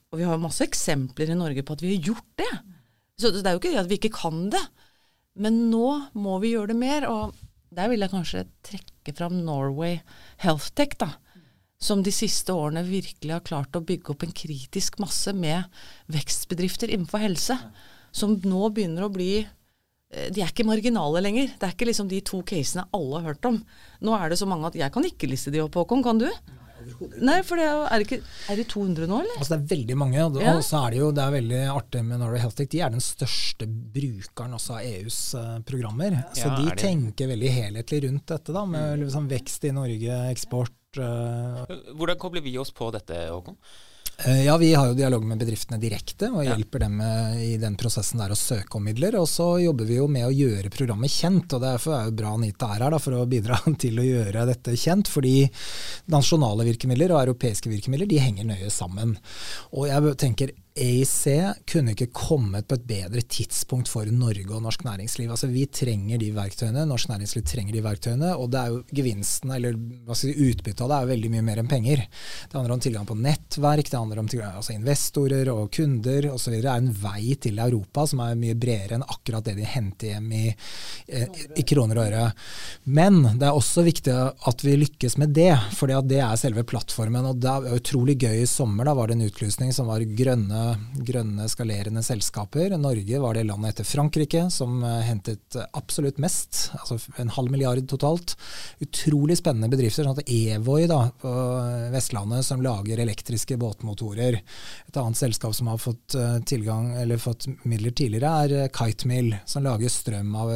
Og 0.09 0.17
vi 0.17 0.25
har 0.25 0.41
masse 0.41 0.65
eksempler 0.65 1.29
i 1.29 1.37
Norge 1.37 1.61
på 1.61 1.77
at 1.77 1.85
vi 1.85 1.93
har 1.93 2.09
gjort 2.09 2.41
det. 2.41 2.49
Så 3.21 3.29
det 3.29 3.45
er 3.45 3.53
jo 3.53 3.61
ikke 3.61 3.75
det 3.75 3.83
at 3.83 3.93
vi 3.93 3.99
ikke 4.01 4.15
kan 4.17 4.41
det. 4.49 4.63
Men 5.37 5.67
nå 5.69 5.85
må 6.17 6.39
vi 6.41 6.55
gjøre 6.55 6.73
det 6.73 6.81
mer. 6.81 7.05
Og 7.05 7.37
der 7.77 7.93
vil 7.93 8.01
jeg 8.01 8.13
kanskje 8.15 8.45
trekke 8.65 9.15
fram 9.15 9.37
Norway 9.45 9.99
Healthtech, 10.41 10.97
da. 10.97 11.13
Som 11.77 12.01
de 12.01 12.11
siste 12.15 12.57
årene 12.57 12.81
virkelig 12.87 13.37
har 13.37 13.45
klart 13.45 13.77
å 13.77 13.85
bygge 13.85 14.15
opp 14.15 14.25
en 14.25 14.35
kritisk 14.35 14.97
masse 15.03 15.29
med 15.37 15.69
vekstbedrifter 16.09 16.89
innenfor 16.89 17.21
helse 17.21 17.59
som 18.15 18.35
nå 18.47 18.71
begynner 18.75 19.05
å 19.05 19.13
bli 19.13 19.31
eh, 19.43 20.27
de 20.31 20.43
er 20.43 20.51
ikke 20.51 20.67
marginale 20.67 21.23
lenger. 21.23 21.55
Det 21.59 21.67
er 21.67 21.75
ikke 21.75 21.89
liksom 21.91 22.11
de 22.11 22.21
to 22.25 22.41
casene 22.47 22.87
alle 22.95 23.21
har 23.21 23.33
hørt 23.33 23.49
om. 23.51 23.61
Nå 24.05 24.15
er 24.17 24.31
det 24.31 24.39
så 24.41 24.47
mange 24.49 24.71
at 24.71 24.77
jeg 24.79 24.93
kan 24.95 25.07
ikke 25.07 25.29
liste 25.31 25.53
de 25.53 25.63
opp, 25.63 25.75
Håkon. 25.79 26.05
Kan 26.05 26.21
du? 26.23 26.29
Nei, 27.23 27.39
for 27.45 27.57
det 27.57 27.65
er, 27.65 27.79
er, 27.87 28.01
det 28.01 28.05
ikke, 28.05 28.19
er 28.51 28.59
det 28.59 28.65
200 28.69 29.07
nå, 29.09 29.19
eller? 29.23 29.37
Altså 29.39 29.55
Det 29.55 29.57
er 29.57 29.71
veldig 29.71 29.97
mange. 29.97 30.25
Og, 30.25 30.37
ja. 30.43 30.53
så 30.65 30.83
er 30.83 30.93
det 30.93 30.99
jo 31.01 31.09
det 31.15 31.23
er 31.23 31.33
veldig 31.35 31.61
artig 31.73 32.03
med 32.05 32.21
Norway 32.21 32.43
Healthtech. 32.43 32.69
De 32.73 32.81
er 32.85 32.93
den 32.93 33.03
største 33.03 33.67
brukeren 33.67 34.55
også 34.57 34.77
av 34.77 34.85
EUs 34.91 35.19
uh, 35.39 35.57
programmer. 35.67 36.19
Så 36.35 36.45
ja, 36.45 36.53
de 36.59 36.77
tenker 36.79 37.31
veldig 37.31 37.51
helhetlig 37.55 38.03
rundt 38.05 38.27
dette, 38.35 38.55
da, 38.55 38.65
med 38.69 39.01
liksom, 39.05 39.29
vekst 39.31 39.67
i 39.69 39.73
Norge, 39.75 40.21
eksport. 40.35 40.77
Uh. 40.99 41.65
Hvordan 41.97 42.21
kobler 42.21 42.45
vi 42.45 42.55
oss 42.61 42.73
på 42.75 42.91
dette, 42.95 43.25
Håkon? 43.31 43.59
Eh, 44.17 44.45
ja, 44.45 44.57
Vi 44.57 44.73
har 44.73 44.87
jo 44.87 44.93
dialog 44.93 45.25
med 45.27 45.41
bedriftene 45.41 45.79
direkte 45.81 46.29
og 46.31 46.45
hjelper 46.45 46.85
dem 46.85 47.01
i 47.41 47.57
den 47.59 47.75
prosessen 47.75 48.21
der 48.21 48.31
å 48.31 48.39
søke 48.39 48.79
om 48.79 48.85
midler. 48.87 49.17
Og 49.19 49.27
så 49.29 49.47
jobber 49.59 49.89
vi 49.89 49.99
jo 49.99 50.07
med 50.11 50.27
å 50.27 50.33
gjøre 50.33 50.71
programmet 50.73 51.11
kjent, 51.11 51.51
og 51.57 51.63
derfor 51.65 51.97
er 51.97 52.09
jo 52.09 52.15
bra 52.21 52.31
Anita 52.37 52.71
er 52.71 52.85
her 52.85 52.95
da, 52.95 53.01
for 53.03 53.17
å 53.19 53.25
bidra 53.29 53.59
til 53.83 53.99
å 53.99 54.07
gjøre 54.07 54.47
dette 54.47 54.77
kjent. 54.79 55.11
Fordi 55.11 55.35
nasjonale 56.13 56.67
virkemidler 56.69 57.15
og 57.15 57.25
europeiske 57.25 57.71
virkemidler 57.71 58.09
de 58.09 58.21
henger 58.23 58.47
nøye 58.47 58.71
sammen. 58.73 59.17
Og 59.75 59.89
jeg 59.91 60.15
tenker 60.23 60.55
AIC 60.75 61.63
kunne 61.71 61.93
ikke 61.93 62.09
kommet 62.11 62.65
på 62.67 62.75
et 62.75 62.83
bedre 62.83 63.21
tidspunkt 63.31 63.87
for 63.87 64.09
Norge 64.11 64.49
og 64.51 64.59
norsk 64.65 64.81
næringsliv. 64.83 65.29
Altså, 65.31 65.47
vi 65.47 65.63
trenger 65.71 66.19
de 66.19 66.33
verktøyene, 66.35 66.81
norsk 66.89 67.13
næringsliv 67.13 67.45
trenger 67.47 67.77
de 67.77 67.83
verktøyene, 67.85 68.33
og 68.35 68.49
det 68.51 68.59
er 68.59 68.73
jo 68.73 68.81
gevinsten, 68.99 69.53
eller 69.55 69.77
si, 70.19 70.33
utbyttet 70.35 70.83
av 70.83 70.91
det 70.91 70.97
er 70.97 71.05
jo 71.05 71.11
veldig 71.13 71.31
mye 71.31 71.45
mer 71.47 71.61
enn 71.61 71.69
penger. 71.71 72.03
Det 72.03 72.59
handler 72.59 72.75
om 72.75 72.83
tilgang 72.83 73.07
på 73.07 73.15
nettverk, 73.15 73.87
det 73.87 74.01
handler 74.01 74.19
om 74.19 74.31
tilgang, 74.33 74.57
altså 74.59 74.75
investorer 74.75 75.53
og 75.53 75.71
kunder 75.77 76.27
osv. 76.33 76.57
Det 76.57 76.67
er 76.67 76.83
en 76.83 76.91
vei 77.05 77.37
til 77.47 77.63
Europa 77.63 78.03
som 78.11 78.25
er 78.25 78.35
mye 78.43 78.59
bredere 78.59 78.99
enn 78.99 79.07
akkurat 79.07 79.47
det 79.47 79.55
de 79.61 79.69
henter 79.77 80.11
hjem 80.11 80.27
i, 80.35 80.43
eh, 81.07 81.41
i 81.55 81.63
kroner 81.71 82.01
og 82.01 82.09
øre. 82.09 82.25
Men 82.83 83.21
det 83.39 83.47
er 83.47 83.61
også 83.61 83.85
viktig 83.87 84.11
at 84.11 84.67
vi 84.67 84.75
lykkes 84.83 85.15
med 85.23 85.31
det, 85.39 85.53
for 85.79 85.87
det 85.87 86.19
er 86.19 86.35
selve 86.35 86.67
plattformen. 86.67 87.31
og 87.31 87.39
Det 87.39 87.55
er 87.55 87.79
utrolig 87.79 88.19
gøy 88.27 88.43
i 88.43 88.51
sommer. 88.57 88.83
Da 88.83 88.99
var 88.99 89.07
det 89.07 89.21
en 89.21 89.27
utlysning 89.31 89.71
som 89.71 89.87
var 89.87 90.03
grønne 90.03 90.64
grønne, 91.07 91.47
skalerende 91.51 92.03
selskaper. 92.05 92.75
Norge 92.79 93.19
var 93.21 93.37
det 93.37 93.45
landet 93.47 93.73
etter 93.75 93.87
Frankrike 93.87 94.45
som 94.53 94.81
eh, 94.83 95.03
hentet 95.07 95.57
absolutt 95.77 96.19
mest, 96.21 96.71
altså 96.79 96.97
en 97.21 97.31
halv 97.35 97.53
milliard 97.53 97.83
totalt. 97.89 98.35
Utrolig 98.83 99.37
spennende 99.39 99.69
bedrifter. 99.71 100.07
sånn 100.07 100.17
at 100.17 100.31
Evoy 100.31 100.87
da, 100.91 101.01
på 101.21 101.33
Vestlandet 101.93 102.47
som 102.47 102.63
lager 102.65 103.01
elektriske 103.03 103.57
båtmotorer. 103.61 104.39
Et 104.89 104.99
annet 105.01 105.19
selskap 105.19 105.55
som 105.55 105.69
har 105.71 105.81
fått, 105.81 106.15
eh, 106.17 106.39
tilgang, 106.49 106.91
eller 107.01 107.21
fått 107.21 107.47
midler 107.63 107.95
tidligere, 107.95 108.33
er 108.45 108.57
eh, 108.63 108.71
Kitemill, 108.73 109.33
som 109.45 109.65
lager 109.65 109.91
strøm 109.91 110.35
av 110.35 110.53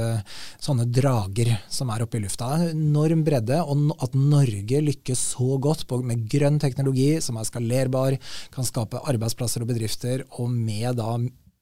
sånne 0.60 0.86
drager 0.92 1.52
som 1.70 1.90
er 1.94 2.04
oppe 2.04 2.18
i 2.20 2.24
lufta. 2.24 2.52
En 2.56 2.70
enorm 2.90 3.24
bredde, 3.26 3.60
og 3.62 3.94
at 4.04 4.16
Norge 4.18 4.82
lykkes 4.84 5.22
så 5.36 5.58
godt 5.62 5.86
med 6.04 6.28
grønn 6.32 6.60
teknologi 6.62 7.22
som 7.24 7.38
er 7.40 7.48
skalerbar, 7.48 8.18
kan 8.54 8.68
skape 8.68 9.02
arbeidsplasser 9.10 9.64
og 9.64 9.70
bedrifter 9.72 9.99
bedrifter, 10.00 10.26
og 10.40 10.50
med 10.50 10.98
da 10.98 11.18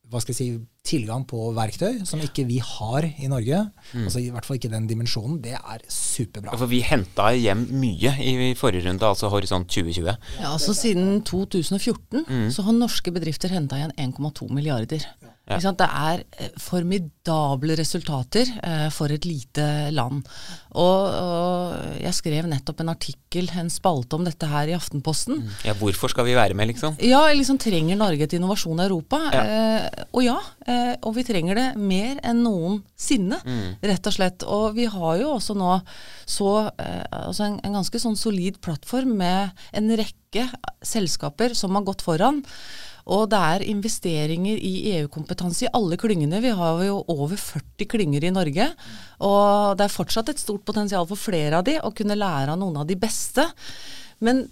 hva 0.08 0.22
skal 0.24 0.32
jeg 0.32 0.38
si, 0.40 0.66
tilgang 0.88 1.26
på 1.28 1.50
verktøy 1.52 2.06
som 2.08 2.22
ikke 2.24 2.46
vi 2.48 2.62
har 2.64 3.04
i 3.04 3.28
Norge, 3.28 3.58
mm. 3.92 4.06
altså 4.06 4.22
i 4.24 4.30
hvert 4.32 4.46
fall 4.48 4.56
ikke 4.56 4.72
den 4.72 4.88
dimensjonen, 4.88 5.42
det 5.44 5.58
er 5.58 5.82
superbra. 5.92 6.56
For 6.56 6.72
vi 6.72 6.80
henta 6.80 7.34
hjem 7.36 7.66
mye 7.76 8.14
i 8.24 8.54
forrige 8.56 8.88
runde, 8.88 9.04
altså 9.04 9.28
Horisont 9.28 9.68
2020. 9.68 10.14
Ja, 10.40 10.54
altså 10.54 10.72
Siden 10.78 11.26
2014 11.28 12.24
mm. 12.24 12.46
så 12.56 12.64
har 12.64 12.78
norske 12.78 13.12
bedrifter 13.12 13.52
henta 13.52 13.82
igjen 13.82 13.98
1,2 14.00 14.48
milliarder. 14.48 15.04
Ja. 15.04 15.34
Ja. 15.48 15.72
Det 15.72 15.88
er 15.88 16.24
eh, 16.38 16.50
formidable 16.60 17.76
resultater 17.80 18.50
eh, 18.64 18.88
for 18.92 19.12
et 19.14 19.24
lite 19.28 19.66
land. 19.96 20.26
Og, 20.78 21.04
og, 21.08 21.76
jeg 22.02 22.14
skrev 22.14 22.50
nettopp 22.52 22.84
en 22.84 22.92
artikkel, 22.92 23.48
en 23.56 23.72
spalte 23.72 24.18
om 24.18 24.26
dette 24.28 24.50
her 24.50 24.70
i 24.70 24.76
Aftenposten. 24.76 25.40
Mm. 25.42 25.54
Ja, 25.70 25.76
Hvorfor 25.80 26.12
skal 26.12 26.28
vi 26.28 26.36
være 26.38 26.58
med, 26.58 26.70
liksom? 26.74 26.98
Ja, 27.04 27.24
liksom 27.32 27.60
trenger 27.62 28.00
Norge 28.00 28.28
et 28.28 28.36
innovasjon 28.36 28.82
i 28.82 28.86
Europa? 28.86 29.22
Ja. 29.34 29.46
Eh, 29.46 30.06
og 30.12 30.26
ja, 30.26 30.38
eh, 30.68 30.94
og 31.02 31.16
vi 31.18 31.26
trenger 31.28 31.60
det 31.60 31.68
mer 31.80 32.20
enn 32.28 32.44
noensinne, 32.46 33.40
mm. 33.40 33.80
rett 33.88 34.12
og 34.12 34.18
slett. 34.18 34.48
Og 34.48 34.76
vi 34.78 34.90
har 34.92 35.22
jo 35.24 35.32
også 35.38 35.56
nå 35.58 35.78
så 36.28 36.52
eh, 36.76 37.06
altså 37.24 37.48
en, 37.48 37.62
en 37.64 37.80
ganske 37.80 38.04
sånn 38.04 38.20
solid 38.20 38.60
plattform 38.64 39.16
med 39.22 39.56
en 39.78 39.96
rekke 39.96 40.50
selskaper 40.86 41.56
som 41.58 41.78
har 41.78 41.88
gått 41.88 42.04
foran. 42.06 42.44
Og 43.08 43.30
det 43.32 43.40
er 43.40 43.66
investeringer 43.72 44.60
i 44.60 44.74
EU-kompetanse 44.98 45.66
i 45.66 45.72
alle 45.78 45.96
klyngene. 46.00 46.42
Vi 46.44 46.52
har 46.60 46.84
jo 46.84 47.00
over 47.08 47.40
40 47.40 47.88
klynger 47.94 48.28
i 48.28 48.34
Norge. 48.36 48.68
Og 49.24 49.78
det 49.80 49.88
er 49.88 49.96
fortsatt 49.96 50.34
et 50.34 50.44
stort 50.44 50.66
potensial 50.68 51.08
for 51.08 51.20
flere 51.20 51.62
av 51.62 51.68
de 51.68 51.78
å 51.80 51.94
kunne 51.96 52.20
lære 52.20 52.54
av 52.54 52.60
noen 52.60 52.82
av 52.84 52.88
de 52.90 53.00
beste. 53.00 53.48
Men 54.20 54.46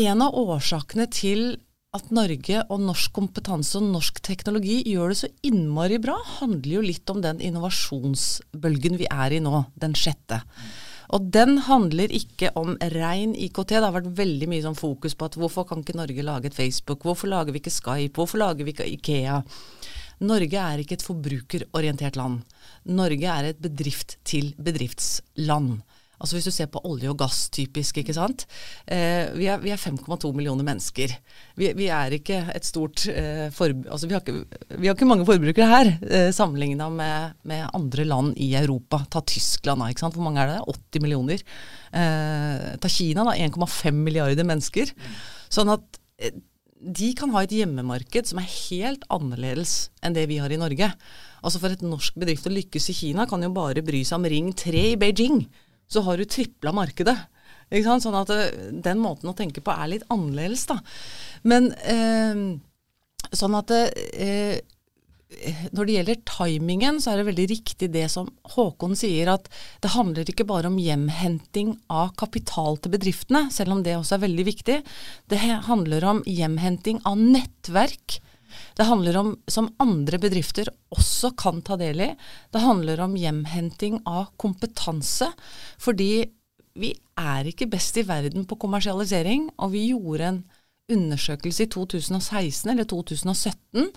en 0.00 0.24
av 0.26 0.34
årsakene 0.38 1.06
til 1.12 1.54
at 1.96 2.12
Norge 2.14 2.60
og 2.70 2.82
norsk 2.86 3.14
kompetanse 3.16 3.78
og 3.80 3.88
norsk 3.90 4.20
teknologi 4.22 4.78
gjør 4.86 5.10
det 5.10 5.18
så 5.24 5.30
innmari 5.46 5.98
bra, 6.02 6.14
handler 6.38 6.76
jo 6.76 6.84
litt 6.86 7.10
om 7.10 7.22
den 7.24 7.42
innovasjonsbølgen 7.42 8.98
vi 9.00 9.08
er 9.10 9.34
i 9.34 9.42
nå, 9.42 9.64
den 9.82 9.96
sjette. 9.98 10.38
Og 11.10 11.24
den 11.34 11.58
handler 11.66 12.12
ikke 12.14 12.52
om 12.58 12.76
rein 12.94 13.32
IKT. 13.34 13.68
Det 13.72 13.82
har 13.82 13.96
vært 13.96 14.12
veldig 14.18 14.48
mye 14.50 14.62
sånn 14.62 14.78
fokus 14.78 15.14
på 15.18 15.26
at 15.26 15.36
hvorfor 15.40 15.64
kan 15.66 15.80
ikke 15.82 15.98
Norge 15.98 16.22
lage 16.26 16.46
et 16.50 16.58
Facebook? 16.58 17.00
Hvorfor 17.06 17.26
lager 17.32 17.52
vi 17.54 17.60
ikke 17.62 17.74
Skype? 17.74 18.14
Hvorfor 18.14 18.38
lager 18.42 18.62
vi 18.66 18.72
ikke 18.74 18.92
Ikea? 18.94 19.36
Norge 20.20 20.58
er 20.60 20.78
ikke 20.82 20.96
et 20.98 21.06
forbrukerorientert 21.06 22.16
land. 22.20 22.36
Norge 22.84 23.28
er 23.32 23.44
et 23.50 23.62
bedrift-til-bedriftsland. 23.64 25.70
Altså 26.20 26.36
Hvis 26.36 26.48
du 26.50 26.52
ser 26.52 26.68
på 26.68 26.82
olje 26.84 27.08
og 27.08 27.16
gass, 27.20 27.46
typisk. 27.52 27.96
ikke 28.02 28.14
sant? 28.16 28.44
Eh, 28.84 29.30
vi 29.38 29.46
er, 29.48 29.62
er 29.64 29.80
5,2 29.80 30.32
millioner 30.36 30.66
mennesker. 30.66 31.14
Vi, 31.56 31.70
vi, 31.78 31.86
er 31.88 32.12
ikke 32.16 32.42
et 32.52 32.66
stort 32.68 33.06
eh, 33.08 33.48
for, 33.56 33.72
altså 33.88 34.10
vi 34.10 34.16
har, 34.16 34.20
ikke, 34.20 34.60
vi 34.76 34.90
har, 34.90 34.98
ikke, 34.98 35.08
mange 35.08 35.24
forbrukere 35.28 35.70
her, 35.70 35.92
eh, 36.04 36.28
sammenligna 36.36 36.90
med, 36.92 37.38
med, 37.48 37.64
andre 37.76 38.04
land 38.04 38.36
i 38.36 38.52
Europa. 38.60 39.00
Ta 39.08 39.24
Tyskland, 39.24 39.80
da. 39.80 39.88
ikke 39.88 40.04
sant? 40.04 40.18
Hvor 40.18 40.28
mange 40.28 40.44
er 40.44 40.52
det? 40.52 40.60
80 40.68 41.06
millioner. 41.06 41.46
Eh, 41.96 42.68
ta 42.82 42.92
Kina, 42.92 43.24
da. 43.30 43.38
1,5 43.40 44.04
milliarder 44.04 44.48
mennesker. 44.52 44.92
Sånn 45.48 45.72
at 45.72 46.00
eh, 46.20 46.36
de 46.80 47.10
kan 47.16 47.32
ha 47.32 47.42
et 47.44 47.52
hjemmemarked 47.52 48.28
som 48.28 48.40
er 48.40 48.48
helt 48.48 49.02
annerledes 49.12 49.90
enn 50.04 50.14
det 50.16 50.26
vi 50.30 50.38
har 50.40 50.52
i 50.52 50.60
Norge. 50.60 50.92
Altså 51.40 51.60
For 51.60 51.72
et 51.72 51.84
norsk 51.84 52.16
bedrift 52.20 52.48
å 52.48 52.52
lykkes 52.52 52.90
i 52.92 52.96
Kina 52.96 53.26
kan 53.28 53.40
jo 53.44 53.52
bare 53.56 53.84
bry 53.84 54.00
seg 54.04 54.20
om 54.20 54.28
Ring 54.28 54.52
3 54.56 54.86
i 54.92 55.00
Beijing 55.00 55.42
så 55.90 56.04
har 56.06 56.18
du 56.20 56.28
tripla 56.28 56.72
markedet. 56.74 57.16
Sånn 57.70 58.18
at 58.18 58.32
eh, 58.34 58.50
den 58.82 58.98
måten 59.02 59.30
å 59.30 59.36
tenke 59.38 59.62
på 59.62 59.74
er 59.74 59.92
litt 59.92 60.06
annerledes, 60.10 60.66
da. 60.70 60.80
Men 61.46 61.70
eh, 61.86 62.44
sånn 63.30 63.56
at 63.58 63.70
det, 63.70 63.82
eh, 64.18 64.58
når 65.70 65.86
det 65.86 65.94
gjelder 65.94 66.22
timingen, 66.26 66.98
så 66.98 67.12
er 67.12 67.20
det 67.20 67.28
veldig 67.28 67.46
riktig 67.52 67.90
det 67.94 68.08
som 68.10 68.26
Håkon 68.56 68.96
sier, 68.98 69.30
at 69.30 69.46
det 69.82 69.92
handler 69.94 70.26
ikke 70.26 70.48
bare 70.48 70.70
om 70.70 70.78
hjemhenting 70.82 71.76
av 71.86 72.16
kapital 72.18 72.80
til 72.82 72.96
bedriftene, 72.96 73.46
selv 73.54 73.76
om 73.76 73.84
det 73.86 73.94
også 73.98 74.18
er 74.18 74.24
veldig 74.26 74.46
viktig. 74.50 74.80
Det 75.30 75.40
handler 75.68 76.08
om 76.10 76.24
hjemhenting 76.26 76.98
av 77.06 77.22
nettverk 77.22 78.18
det 78.78 78.88
handler 78.88 79.18
om, 79.20 79.32
som 79.50 79.70
andre 79.82 80.20
bedrifter 80.22 80.70
også 80.94 81.32
kan 81.38 81.62
ta 81.66 81.78
del 81.80 82.02
i, 82.04 82.10
det 82.52 82.64
handler 82.64 83.02
om 83.04 83.16
hjemhenting 83.18 84.00
av 84.08 84.32
kompetanse. 84.40 85.30
Fordi 85.80 86.12
vi 86.80 86.94
er 87.18 87.50
ikke 87.50 87.68
best 87.70 87.98
i 88.00 88.06
verden 88.06 88.46
på 88.48 88.58
kommersialisering, 88.60 89.48
og 89.58 89.74
vi 89.74 89.90
gjorde 89.90 90.28
en 90.30 90.42
undersøkelse 90.90 91.66
i 91.66 91.70
2016 91.70 92.70
eller 92.72 92.86
2017 92.90 93.90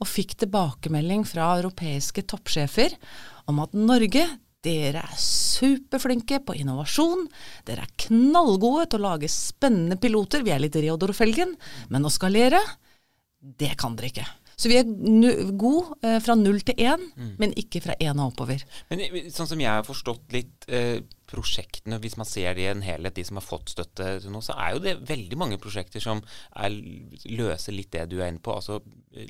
og 0.00 0.08
fikk 0.08 0.38
tilbakemelding 0.40 1.26
fra 1.28 1.50
europeiske 1.58 2.24
toppsjefer 2.30 2.94
om 3.50 3.60
at 3.64 3.74
Norge 3.76 4.24
dere 4.66 5.04
er 5.04 5.20
superflinke 5.22 6.40
på 6.42 6.56
innovasjon. 6.58 7.28
Dere 7.68 7.84
er 7.86 7.94
knallgode 8.08 8.88
til 8.90 9.00
å 9.00 9.06
lage 9.12 9.30
spennende 9.30 9.98
piloter. 10.00 10.42
Vi 10.42 10.50
er 10.54 10.62
litt 10.64 10.76
Reodor 10.76 11.14
Felgen. 11.14 11.54
Men 11.92 12.06
å 12.06 12.10
skalere, 12.12 12.58
det 13.38 13.74
kan 13.78 13.96
dere 13.98 14.10
ikke. 14.12 14.26
Så 14.58 14.70
vi 14.70 14.78
er 14.80 14.88
gode 15.54 15.94
eh, 16.02 16.18
fra 16.22 16.34
null 16.34 16.58
til 16.66 16.80
én, 16.82 17.04
mm. 17.14 17.34
men 17.38 17.54
ikke 17.60 17.82
fra 17.84 17.94
én 18.02 18.18
og 18.18 18.32
oppover. 18.32 18.64
Men 18.90 19.04
sånn 19.30 19.46
som 19.46 19.60
jeg 19.62 19.70
har 19.70 19.86
forstått 19.86 20.34
litt 20.34 20.66
eh, 20.66 20.98
prosjektene, 21.30 22.00
hvis 22.02 22.16
man 22.18 22.26
ser 22.26 22.56
det 22.58 22.64
i 22.64 22.70
en 22.72 22.82
helhet, 22.82 23.14
de 23.14 23.26
som 23.28 23.38
har 23.38 23.46
fått 23.46 23.70
støtte 23.76 24.16
til 24.24 24.34
nå, 24.34 24.42
så 24.42 24.56
er 24.58 24.74
jo 24.74 24.82
det 24.82 24.96
veldig 25.06 25.38
mange 25.38 25.60
prosjekter 25.62 26.02
som 26.02 26.24
er, 26.58 26.74
løser 27.30 27.76
litt 27.76 27.92
det 27.94 28.08
du 28.10 28.18
er 28.18 28.32
inne 28.32 28.42
på. 28.42 28.56
Altså 28.58 28.80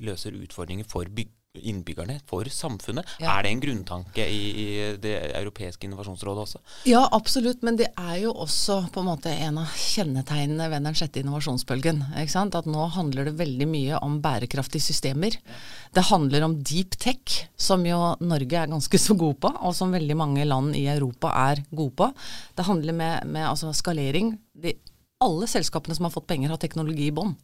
løser 0.00 0.38
utfordringer 0.38 0.88
for 0.88 1.12
bygg, 1.12 1.34
innbyggerne, 1.56 2.20
for 2.28 2.44
samfunnet. 2.52 3.06
Ja. 3.18 3.32
Er 3.38 3.44
det 3.44 3.52
en 3.52 3.62
grunntanke 3.62 4.24
i, 4.28 4.42
i, 4.62 4.66
det 5.00 5.14
europeiske 5.38 5.86
innovasjonsrådet 5.88 6.42
også? 6.44 6.60
Ja, 6.88 7.02
absolutt. 7.12 7.62
Men 7.66 7.78
det 7.80 7.88
er 7.96 8.18
jo 8.22 8.34
også 8.44 8.80
på 8.94 9.02
en 9.02 9.08
måte 9.10 9.32
en 9.32 9.60
av 9.62 9.72
kjennetegnene 9.72 10.68
ved 10.70 10.86
den 10.86 10.98
sjette 10.98 11.22
innovasjonsbølgen. 11.22 12.04
At 12.18 12.68
nå 12.68 12.84
handler 12.94 13.30
det 13.30 13.38
veldig 13.40 13.68
mye 13.70 14.02
om 14.04 14.20
bærekraftige 14.24 14.84
systemer. 14.84 15.38
Det 15.94 16.06
handler 16.10 16.46
om 16.46 16.58
deep 16.60 16.98
tech, 17.00 17.40
som 17.56 17.86
jo 17.86 17.98
Norge 18.20 18.60
er 18.60 18.70
ganske 18.70 19.00
så 19.00 19.16
god 19.18 19.40
på, 19.42 19.52
og 19.64 19.74
som 19.76 19.94
veldig 19.94 20.18
mange 20.18 20.46
land 20.46 20.76
i 20.78 20.86
Europa 20.92 21.32
er 21.48 21.64
gode 21.70 21.96
på. 21.98 22.12
Det 22.54 22.68
handler 22.68 22.96
med, 22.96 23.26
med 23.26 23.48
altså 23.48 23.72
skalering. 23.76 24.36
De, 24.52 24.76
alle 25.24 25.48
selskapene 25.50 25.96
som 25.96 26.06
har 26.06 26.14
fått 26.14 26.28
penger, 26.28 26.52
har 26.52 26.60
teknologi 26.62 27.08
i 27.08 27.14
bånn. 27.14 27.34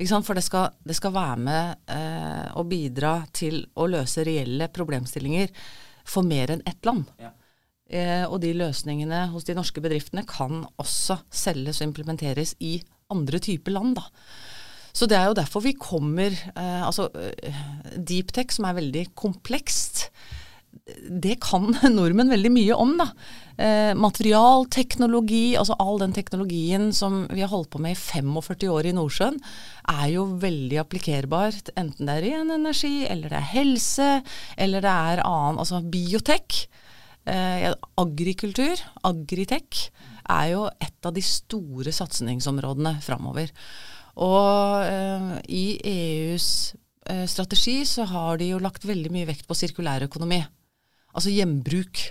For 0.00 0.38
det 0.38 0.44
skal, 0.46 0.70
det 0.80 0.96
skal, 0.96 1.12
være 1.12 1.36
med 1.44 1.90
eh, 1.92 2.46
og 2.56 2.70
bidra 2.70 3.18
til 3.36 3.60
å 3.76 3.84
løse 3.90 4.24
reelle 4.24 4.70
problemstillinger 4.72 5.52
for 6.08 6.24
mer 6.24 6.54
enn 6.54 6.64
ett 6.64 6.88
land. 6.88 7.10
Ja. 7.20 7.34
Eh, 7.90 8.24
og 8.24 8.38
de 8.40 8.54
løsningene 8.56 9.26
hos 9.32 9.44
de 9.44 9.56
norske 9.58 9.82
bedriftene 9.82 10.24
kan 10.28 10.62
også 10.80 11.18
selges 11.28 11.82
og 11.82 11.90
implementeres 11.90 12.54
i 12.64 12.78
andre 13.12 13.42
typer 13.42 13.74
land. 13.74 13.98
da. 13.98 14.06
Så 14.96 15.06
det 15.10 15.18
er 15.18 15.28
jo 15.28 15.38
derfor 15.38 15.62
vi 15.62 15.76
kommer 15.78 16.34
eh, 16.34 16.82
Altså 16.82 17.08
eh, 17.14 17.60
deep 17.96 18.32
tech, 18.34 18.54
som 18.54 18.66
er 18.66 18.78
veldig 18.80 19.04
komplekst, 19.18 20.08
det 21.08 21.38
kan 21.44 21.70
nordmenn 21.98 22.32
veldig 22.32 22.52
mye 22.54 22.76
om. 22.76 22.96
da. 23.00 23.08
Eh, 23.60 23.92
material, 23.98 24.64
teknologi, 24.72 25.56
altså 25.58 25.76
all 25.82 25.98
den 26.00 26.14
teknologien 26.16 26.90
som 26.96 27.26
vi 27.28 27.42
har 27.44 27.52
holdt 27.52 27.70
på 27.74 27.80
med 27.82 27.92
i 27.92 28.00
45 28.00 28.70
år 28.72 28.88
i 28.88 28.94
Nordsjøen, 28.96 29.36
er 29.92 30.06
jo 30.14 30.24
veldig 30.40 30.80
applikerbart. 30.80 31.72
enten 31.76 32.08
det 32.08 32.16
er 32.16 32.26
ren 32.28 32.54
energi, 32.56 33.04
eller 33.06 33.28
det 33.28 33.40
er 33.40 33.52
helse, 33.52 34.10
eller 34.56 34.80
det 34.86 34.94
er 35.12 35.24
annen, 35.26 35.60
altså 35.60 35.82
biotek. 35.84 36.64
Eh, 37.28 37.68
agrikultur, 38.00 38.80
agritek, 39.04 39.90
er 40.30 40.46
jo 40.54 40.68
et 40.80 41.06
av 41.06 41.12
de 41.12 41.22
store 41.24 41.92
satsingsområdene 41.92 42.96
framover. 43.04 43.52
Og 44.20 44.86
eh, 44.86 45.34
i 45.52 45.64
EUs 45.84 46.48
eh, 47.10 47.26
strategi 47.28 47.82
så 47.88 48.08
har 48.08 48.40
de 48.40 48.50
jo 48.54 48.62
lagt 48.62 48.88
veldig 48.88 49.12
mye 49.12 49.28
vekt 49.28 49.46
på 49.48 49.58
sirkulærøkonomi. 49.58 50.40
Altså 51.14 51.32
gjenbruk. 51.34 52.02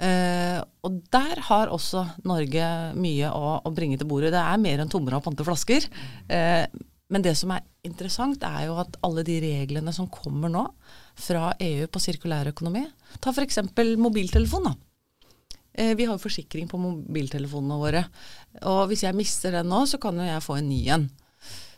Eh, 0.00 0.58
og 0.86 1.00
der 1.12 1.42
har 1.50 1.72
også 1.72 2.06
Norge 2.24 2.68
mye 2.96 3.32
å, 3.36 3.58
å, 3.60 3.72
bringe 3.76 3.98
til 4.00 4.08
bordet. 4.08 4.32
Det 4.32 4.40
er 4.40 4.62
mer 4.62 4.80
enn 4.80 4.92
tommer 4.92 5.18
og 5.18 5.26
pante 5.26 5.44
flasker. 5.46 5.88
Eh, 6.32 6.64
men 7.10 7.24
det 7.26 7.34
som 7.36 7.50
er 7.52 7.64
interessant, 7.86 8.44
er 8.46 8.68
jo 8.68 8.78
at 8.80 8.96
alle 9.04 9.24
de 9.26 9.40
reglene 9.42 9.92
som 9.92 10.08
kommer 10.12 10.52
nå 10.52 10.62
fra 11.18 11.50
EU 11.58 11.88
på 11.90 12.02
sirkulærøkonomi 12.02 12.84
Ta 13.20 13.32
f.eks. 13.34 13.58
mobiltelefon. 13.98 14.70
da. 14.70 14.76
Eh, 15.72 15.94
vi 15.98 16.06
har 16.06 16.14
jo 16.14 16.22
forsikring 16.22 16.68
på 16.70 16.78
mobiltelefonene 16.80 17.80
våre. 17.80 18.04
Og 18.62 18.86
hvis 18.90 19.04
jeg 19.06 19.16
mister 19.18 19.58
den 19.58 19.70
nå, 19.70 19.84
så 19.90 20.00
kan 20.02 20.18
jo 20.18 20.26
jeg 20.28 20.44
få 20.44 20.60
en 20.60 20.70
ny 20.70 20.80
en. 20.94 21.10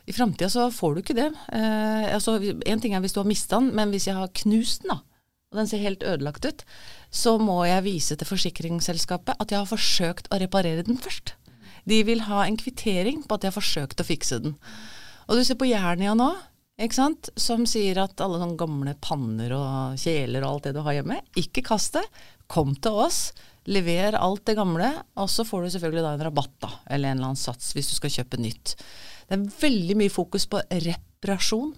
I 0.07 0.15
framtida 0.15 0.51
så 0.51 0.67
får 0.75 0.95
du 0.95 1.03
ikke 1.03 1.17
det. 1.17 1.31
Eh, 1.55 2.13
altså, 2.13 2.37
en 2.43 2.83
ting 2.83 2.95
er 2.95 3.03
hvis 3.05 3.15
du 3.15 3.23
har 3.23 3.29
mista 3.29 3.61
den, 3.61 3.71
men 3.77 3.93
hvis 3.95 4.09
jeg 4.09 4.19
har 4.19 4.33
knust 4.43 4.83
den, 4.83 4.95
da, 4.95 5.01
og 5.53 5.61
den 5.61 5.69
ser 5.69 5.85
helt 5.85 6.03
ødelagt 6.03 6.47
ut, 6.49 6.65
så 7.13 7.37
må 7.39 7.61
jeg 7.69 7.85
vise 7.85 8.17
til 8.17 8.29
forsikringsselskapet 8.29 9.37
at 9.37 9.53
jeg 9.53 9.61
har 9.61 9.69
forsøkt 9.69 10.31
å 10.33 10.41
reparere 10.41 10.87
den 10.87 11.01
først. 11.01 11.35
De 11.89 11.99
vil 12.07 12.25
ha 12.29 12.47
en 12.47 12.57
kvittering 12.57 13.25
på 13.27 13.37
at 13.37 13.45
jeg 13.45 13.53
har 13.53 13.59
forsøkt 13.59 14.01
å 14.01 14.07
fikse 14.07 14.41
den. 14.45 14.57
Og 15.29 15.39
du 15.39 15.45
ser 15.45 15.59
på 15.61 15.69
Jernia 15.69 16.15
nå, 16.17 16.31
ikke 16.81 16.97
sant, 16.97 17.29
som 17.37 17.67
sier 17.69 18.01
at 18.01 18.21
alle 18.25 18.41
sånne 18.41 18.59
gamle 18.59 18.95
panner 19.05 19.53
og 19.55 20.01
kjeler 20.01 20.43
og 20.43 20.55
alt 20.55 20.69
det 20.69 20.77
du 20.79 20.83
har 20.87 20.97
hjemme, 20.97 21.21
ikke 21.39 21.65
kast 21.67 21.99
det. 21.99 22.05
Kom 22.51 22.73
til 22.81 22.97
oss. 23.05 23.21
Lever 23.71 24.17
alt 24.19 24.43
det 24.49 24.57
gamle, 24.59 24.89
og 25.15 25.29
så 25.31 25.45
får 25.47 25.63
du 25.63 25.75
selvfølgelig 25.75 26.03
da 26.03 26.15
en 26.17 26.25
rabatt 26.27 26.55
da, 26.65 26.71
eller 26.91 27.13
en 27.13 27.21
eller 27.21 27.29
annen 27.31 27.39
sats 27.39 27.71
hvis 27.77 27.93
du 27.93 27.95
skal 27.95 28.15
kjøpe 28.17 28.41
nytt. 28.43 28.75
Det 29.29 29.37
er 29.37 29.45
veldig 29.61 29.99
mye 30.01 30.13
fokus 30.13 30.49
på 30.51 30.65
reparasjon 30.73 31.71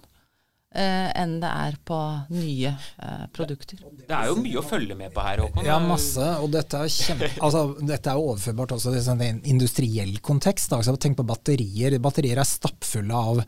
enn 0.81 1.37
det 1.41 1.51
er 1.51 1.77
på 1.87 1.99
nye 2.33 2.73
eh, 2.73 3.23
produkter. 3.35 3.79
Det 4.05 4.15
er 4.15 4.29
jo 4.31 4.37
mye 4.41 4.59
å 4.59 4.65
følge 4.65 4.97
med 4.97 5.13
på 5.15 5.23
her, 5.25 5.43
Håkon. 5.45 5.65
Ja, 5.67 5.77
masse. 5.81 6.27
Og 6.43 6.51
dette 6.53 6.83
er, 6.83 6.91
kjempe, 6.91 7.31
altså, 7.45 7.63
dette 7.79 8.11
er 8.11 8.21
overførbart 8.21 8.75
også 8.77 8.95
i 8.95 9.29
en 9.29 9.41
industriell 9.47 10.17
kontekst. 10.25 10.73
Altså, 10.75 10.97
tenk 11.01 11.19
på 11.19 11.27
batterier. 11.27 11.97
Batterier 12.03 12.41
er 12.41 12.49
stappfulle 12.49 13.23
av 13.31 13.41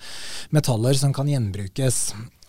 metaller 0.55 0.97
som 0.97 1.15
kan 1.15 1.29
gjenbrukes. 1.31 2.01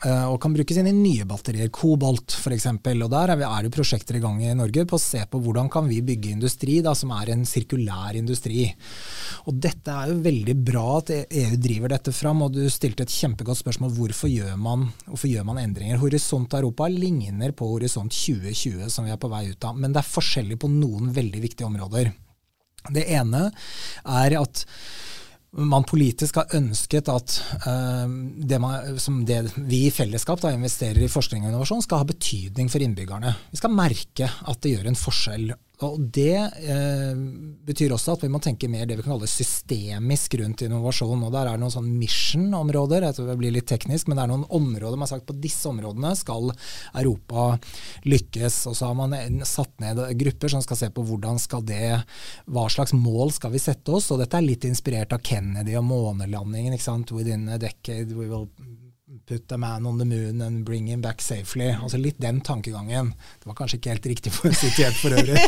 Eh, 0.06 0.26
og 0.30 0.36
kan 0.38 0.52
brukes 0.54 0.78
inn 0.78 0.86
i 0.86 0.94
nye 0.94 1.24
batterier, 1.26 1.70
kobolt 1.74 2.36
f.eks. 2.38 2.68
Og 2.70 3.08
der 3.10 3.32
er, 3.32 3.38
vi, 3.40 3.46
er 3.48 3.66
det 3.66 3.72
prosjekter 3.74 4.18
i 4.18 4.22
gang 4.22 4.38
i 4.44 4.52
Norge 4.54 4.84
på 4.86 4.94
å 4.94 5.02
se 5.02 5.24
på 5.26 5.40
hvordan 5.42 5.70
kan 5.72 5.88
vi 5.90 5.98
bygge 6.06 6.36
industri 6.36 6.78
da, 6.84 6.92
som 6.94 7.10
er 7.16 7.32
en 7.34 7.42
sirkulær 7.48 8.18
industri. 8.18 8.68
Og 9.50 9.58
dette 9.58 9.90
er 9.90 10.12
jo 10.12 10.20
veldig 10.22 10.54
bra 10.68 10.86
at 11.00 11.10
EU 11.16 11.58
driver 11.58 11.94
dette 11.96 12.14
fram, 12.14 12.44
og 12.46 12.54
du 12.54 12.62
stilte 12.70 13.08
et 13.08 13.16
kjempegodt 13.16 13.62
spørsmål 13.64 13.92
hvorfor 13.96 14.30
gjør 14.30 14.54
man, 14.62 14.86
hvorfor 15.08 15.32
gjør 15.32 15.50
man 15.50 15.60
endringer. 15.64 15.98
Horisont 15.98 16.54
Europa 16.60 16.86
ligner 16.92 17.56
på 17.56 17.72
Horisont 17.74 18.14
2020 18.14 18.86
som 18.94 19.08
vi 19.08 19.14
er 19.14 19.18
på 19.20 19.32
vei 19.32 19.48
ut 19.50 19.66
av, 19.66 19.74
men 19.74 19.90
det 19.90 20.04
er 20.04 20.14
forskjellig 20.14 20.62
på 20.62 20.70
noen 20.70 21.10
veldig 21.16 21.42
viktige 21.42 21.66
områder. 21.66 22.14
Det 22.94 23.02
ene 23.18 23.48
er 24.06 24.38
at 24.38 24.62
man 25.56 25.86
politisk 25.88 26.36
har 26.36 26.56
ønsket 26.58 27.08
at 27.08 27.36
uh, 27.64 28.04
det, 28.36 28.58
man, 28.60 28.98
det, 29.26 29.38
vi 29.56 29.86
i 29.86 29.94
fellesskap 29.94 30.42
da, 30.42 30.52
investerer 30.52 31.00
i 31.04 31.10
forskning 31.12 31.46
og 31.46 31.52
innovasjon, 31.52 31.84
skal 31.86 32.02
ha 32.02 32.08
betydning 32.08 32.68
for 32.72 32.84
innbyggerne. 32.84 33.32
Vi 33.52 33.60
skal 33.60 33.72
merke 33.72 34.28
at 34.28 34.60
det 34.62 34.74
gjør 34.74 34.90
en 34.90 35.00
forskjell 35.00 35.48
og 35.86 35.98
Det 36.10 36.34
eh, 36.34 37.18
betyr 37.68 37.92
også 37.94 38.16
at 38.16 38.24
vi 38.24 38.30
må 38.32 38.40
tenke 38.42 38.66
mer 38.70 38.86
det 38.88 38.96
vi 38.98 39.04
kan 39.04 39.14
kalle 39.14 39.28
systemisk 39.30 40.34
rundt 40.40 40.64
innovasjon. 40.66 41.22
og 41.22 41.30
Der 41.34 41.46
er 41.46 41.54
det 41.54 41.62
noen 41.62 41.74
sånn 41.74 41.92
mission-områder. 42.00 43.06
Det 43.14 43.36
blir 43.38 43.54
litt 43.54 43.68
teknisk, 43.70 44.08
men 44.08 44.18
det 44.18 44.24
er 44.24 44.32
noen 44.32 44.48
områder 44.58 44.98
man 44.98 45.06
har 45.06 45.12
sagt 45.14 45.28
på 45.28 45.38
disse 45.38 45.70
områdene 45.70 46.16
skal 46.18 46.50
Europa 46.98 47.52
lykkes. 48.10 48.58
Og 48.70 48.74
så 48.74 48.90
har 48.90 48.98
man 48.98 49.14
satt 49.46 49.76
ned 49.84 50.02
grupper 50.18 50.50
som 50.56 50.66
skal 50.66 50.82
se 50.82 50.90
på 50.90 51.06
hvordan 51.06 51.38
skal 51.42 51.62
det, 51.68 51.94
hva 52.50 52.66
slags 52.72 52.96
mål 52.96 53.30
skal 53.36 53.54
vi 53.54 53.62
sette 53.62 53.94
oss. 53.94 54.10
og 54.10 54.18
Dette 54.24 54.40
er 54.40 54.48
litt 54.48 54.66
inspirert 54.66 55.14
av 55.14 55.22
Kennedy 55.22 55.78
og 55.78 55.86
månelandingen. 55.86 56.74
ikke 56.74 56.90
sant? 56.90 57.14
Within 57.14 57.46
a 57.54 57.58
decade 57.58 58.18
we 58.18 58.26
will 58.26 58.48
put 59.26 59.52
a 59.52 59.56
man 59.56 59.86
on 59.86 59.98
the 59.98 60.04
moon 60.04 60.40
and 60.42 60.64
bring 60.64 60.86
him 60.86 61.00
back 61.00 61.22
safely. 61.22 61.70
Altså 61.82 61.96
Litt 61.96 62.18
den 62.20 62.40
tankegangen. 62.40 63.14
Det 63.40 63.48
var 63.48 63.56
kanskje 63.56 63.78
ikke 63.78 63.92
helt 63.94 64.08
riktig 64.10 64.32
for 64.32 64.52
sitert 64.52 64.96
for 65.00 65.16
øvrig. 65.16 65.40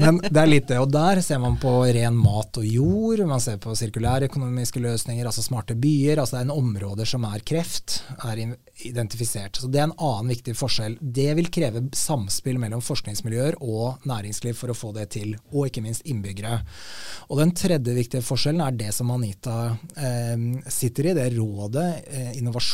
Men 0.00 0.20
det 0.24 0.40
er 0.40 0.48
litt 0.48 0.68
det. 0.70 0.78
Og 0.80 0.88
der 0.92 1.20
ser 1.24 1.40
man 1.42 1.58
på 1.60 1.72
ren 1.84 2.16
mat 2.16 2.56
og 2.60 2.66
jord, 2.66 3.20
man 3.28 3.42
ser 3.42 3.58
på 3.60 3.74
sirkulærøkonomiske 3.76 4.80
løsninger, 4.80 5.26
altså 5.28 5.44
smarte 5.44 5.76
byer. 5.76 6.20
altså 6.20 6.36
Det 6.36 6.40
er 6.40 6.48
en 6.48 6.56
områder 6.56 7.08
som 7.08 7.26
er 7.28 7.44
kreft, 7.44 8.00
er 8.24 8.40
identifisert. 8.88 9.60
Så 9.60 9.68
Det 9.68 9.82
er 9.82 9.90
en 9.90 9.96
annen 9.98 10.32
viktig 10.32 10.56
forskjell. 10.56 10.96
Det 11.00 11.28
vil 11.36 11.52
kreve 11.52 11.84
samspill 11.96 12.60
mellom 12.62 12.80
forskningsmiljøer 12.84 13.60
og 13.60 14.08
næringsliv 14.08 14.56
for 14.56 14.72
å 14.72 14.78
få 14.78 14.94
det 14.96 15.10
til, 15.18 15.36
og 15.52 15.68
ikke 15.68 15.84
minst 15.84 16.06
innbyggere. 16.08 16.62
Og 17.28 17.38
Den 17.40 17.52
tredje 17.56 17.94
viktige 17.94 18.24
forskjellen 18.24 18.64
er 18.64 18.76
det 18.76 18.92
som 18.96 19.10
Anita 19.12 19.76
eh, 19.96 20.36
sitter 20.68 21.12
i, 21.12 21.16
det 21.16 21.30
rådet, 21.36 21.88
eh, 22.08 22.32
Innovasjonsrådet. 22.40 22.69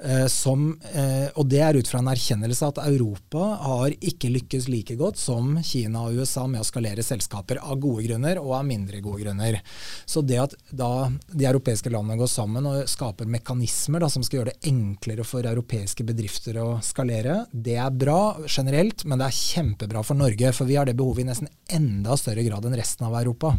Eh, 0.00 0.26
som, 0.32 0.68
eh, 0.92 1.28
og 1.34 1.48
det 1.50 1.60
er 1.62 1.78
ut 1.78 1.88
fra 1.88 2.00
en 2.02 2.10
erkjennelse 2.12 2.70
at 2.70 2.80
Europa 2.86 3.44
har 3.62 3.94
ikke 3.96 4.30
lykkes 4.32 4.68
like 4.72 4.96
godt 4.98 5.20
som 5.20 5.56
Kina 5.62 6.06
og 6.06 6.20
USA 6.20 6.46
med 6.50 6.62
å 6.62 6.66
skalere 6.66 7.04
selskaper, 7.04 7.60
av 7.62 7.80
gode 7.82 8.06
grunner 8.06 8.40
og 8.42 8.54
av 8.58 8.66
mindre 8.68 9.00
gode 9.04 9.24
grunner. 9.24 9.60
Så 10.06 10.22
det 10.26 10.40
at 10.42 10.56
da 10.70 11.08
de 11.32 11.48
europeiske 11.48 11.92
landene 11.92 12.18
går 12.20 12.30
sammen 12.30 12.66
og 12.68 12.90
skaper 12.90 13.28
mekanismer 13.30 14.02
da, 14.02 14.10
som 14.12 14.24
skal 14.26 14.40
gjøre 14.40 14.54
det 14.54 14.72
enklere 14.72 15.26
for 15.26 15.46
europeiske 15.46 16.06
bedrifter 16.06 16.60
å 16.62 16.68
skalere. 16.84 17.44
Det 17.52 17.76
er 17.80 17.94
bra 17.94 18.36
generelt, 18.46 19.04
men 19.04 19.20
det 19.20 19.30
er 19.30 19.40
kjempebra 19.40 20.04
for 20.06 20.18
Norge. 20.18 20.52
For 20.56 20.68
vi 20.68 20.78
har 20.78 20.88
det 20.88 20.96
behovet 20.98 21.24
i 21.24 21.30
nesten 21.30 21.50
enda 21.76 22.16
større 22.18 22.44
grad 22.46 22.66
enn 22.66 22.76
resten 22.78 23.06
av 23.08 23.16
Europa. 23.18 23.54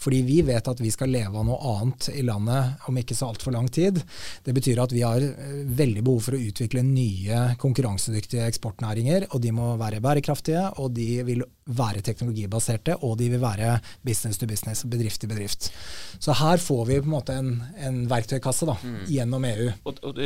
Fordi 0.00 0.22
vi 0.26 0.40
vet 0.46 0.68
at 0.70 0.80
vi 0.80 0.92
skal 0.92 1.12
leve 1.12 1.38
av 1.38 1.46
noe 1.46 1.74
annet 1.76 2.10
i 2.14 2.24
landet 2.26 2.86
om 2.88 2.98
ikke 3.00 3.16
så 3.16 3.30
altfor 3.30 3.54
lang 3.54 3.68
tid. 3.72 4.00
Det 4.46 4.54
betyr 4.56 4.80
at 4.82 4.94
vi 4.94 5.04
har 5.04 5.22
eh, 5.24 5.60
veldig 5.78 6.04
behov 6.06 6.24
for 6.26 6.36
å 6.36 6.42
utvikle 6.50 6.84
nye 6.86 7.42
konkurransedyktige 7.60 8.48
eksportnæringer. 8.50 9.28
Og 9.34 9.42
de 9.44 9.54
må 9.54 9.72
være 9.80 10.02
bærekraftige, 10.04 10.66
og 10.82 10.94
de 10.96 11.08
vil 11.26 11.44
være 11.70 12.02
teknologibaserte, 12.06 12.98
og 13.06 13.16
de 13.20 13.30
vil 13.34 13.42
være 13.42 13.76
business 14.06 14.40
to 14.40 14.48
business, 14.50 14.84
bedrift 14.90 15.22
til 15.22 15.30
bedrift. 15.30 15.70
Så 16.18 16.34
her 16.40 16.60
får 16.62 16.84
vi 16.88 17.00
på 17.00 17.08
en 17.10 17.16
måte 17.16 17.38
en, 17.38 17.54
en 17.78 18.04
verktøykasse 18.10 18.68
da, 18.68 18.76
mm. 18.82 19.00
gjennom 19.10 19.48
EU. 19.52 19.72
Og, 19.84 20.04
og 20.06 20.20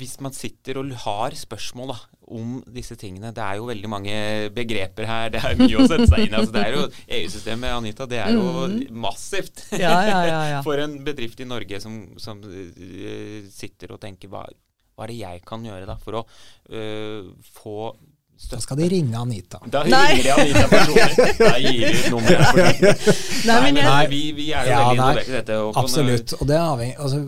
hvis 0.00 0.16
man 0.24 0.34
sitter 0.34 0.80
og 0.80 0.92
har 1.04 1.36
spørsmål 1.36 1.92
da, 1.92 1.96
om 2.30 2.60
disse 2.70 2.94
tingene 2.98 3.32
Det 3.34 3.42
er 3.42 3.58
jo 3.58 3.66
veldig 3.66 3.90
mange 3.90 4.14
begreper 4.54 5.08
her, 5.08 5.32
det 5.34 5.42
er 5.42 5.58
mye 5.58 5.80
å 5.82 5.88
sette 5.90 6.06
seg 6.10 6.24
inn 6.26 6.34
i. 6.34 6.38
Altså, 6.38 6.54
det 6.54 6.62
er 6.62 6.76
jo 6.76 6.84
EU-systemet, 7.18 7.74
Anita, 7.74 8.06
det 8.10 8.20
er 8.22 8.36
jo 8.36 8.46
mm. 8.70 8.78
massivt 9.02 9.64
ja, 9.74 9.96
ja, 10.06 10.20
ja, 10.54 10.62
for 10.66 10.80
en 10.82 11.00
bedrift 11.06 11.42
i 11.42 11.48
Norge 11.48 11.82
som, 11.82 12.00
som 12.22 12.42
uh, 12.44 13.50
sitter 13.50 13.96
og 13.96 14.02
tenker 14.02 14.30
hva, 14.32 14.44
hva, 14.46 15.06
er 15.06 15.12
det 15.12 15.20
jeg 15.20 15.44
kan 15.48 15.66
gjøre 15.66 15.90
da 15.90 15.98
for 16.00 16.22
å 16.22 16.24
uh, 16.24 17.30
få 17.60 17.76
da 18.50 18.60
skal 18.60 18.76
de 18.80 18.88
ringe 18.88 19.18
Anita. 19.18 19.60
Da 19.66 19.82
ringer 19.84 20.22
de 20.22 20.30
Anita 20.30 20.68
personlig. 20.68 21.36
Da 21.50 21.58
gir 21.58 21.80
de 21.80 21.90
ut 21.94 22.10
nummeret 22.10 22.46
for 22.48 22.56
dem. 22.60 22.74
Nei, 23.46 23.58
men, 23.64 23.78
nei, 23.84 24.06
vi, 24.10 24.20
vi, 24.36 24.46
er 24.52 24.66
jo 24.66 24.72
ja, 24.72 24.78
veldig 24.80 24.96
involvert 24.96 25.28
i 25.28 25.34
dette. 25.36 25.58
Og 25.60 25.78
absolutt. 25.80 26.34
Og 26.38 26.48
det 26.48 26.56
er 26.56 26.64
avhengig, 26.64 26.96
altså, 27.04 27.20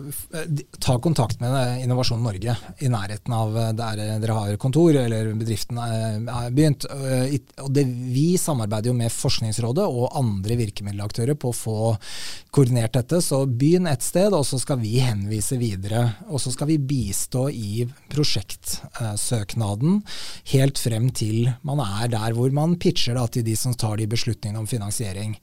ta 0.83 0.97
kontakt 1.03 1.39
med 1.43 1.83
Innovasjon 1.83 2.23
Norge 2.23 2.55
i 2.83 2.91
nærheten 2.91 3.35
av 3.37 3.57
der 3.77 4.01
dere 4.23 4.37
har 4.37 4.59
kontor, 4.61 4.97
eller 5.03 5.31
bedriften 5.39 5.79
er 5.79 6.49
begynt. 6.53 6.87
Og 6.89 7.71
det, 7.73 7.85
vi 8.13 8.27
samarbeider 8.41 8.91
jo 8.91 8.97
med 8.97 9.13
Forskningsrådet 9.13 9.85
og 9.87 10.17
andre 10.19 10.57
virkemiddelaktører 10.59 11.39
på 11.39 11.53
å 11.53 11.57
få 11.57 11.77
koordinert 12.53 12.97
dette. 12.97 13.21
Så 13.23 13.43
begynn 13.47 13.87
et 13.89 14.05
sted, 14.05 14.33
og 14.33 14.45
så 14.47 14.59
skal 14.61 14.81
vi 14.83 14.97
henvise 15.03 15.57
videre. 15.61 16.05
Og 16.29 16.41
så 16.43 16.53
skal 16.53 16.69
vi 16.73 16.77
bistå 16.81 17.47
i 17.53 17.87
prosjektsøknaden 18.13 20.01
helt 20.53 20.81
frem 20.81 21.02
frem 21.03 21.11
til 21.11 21.49
man 21.63 21.79
er 21.79 22.07
der 22.07 22.33
hvor 22.33 22.49
man 22.51 22.77
pitcher 22.79 23.15
da, 23.15 23.27
til 23.27 23.45
de 23.45 23.55
som 23.55 23.73
tar 23.73 23.95
de 23.97 24.07
beslutningene 24.07 24.59
om 24.59 24.67
finansiering. 24.67 25.37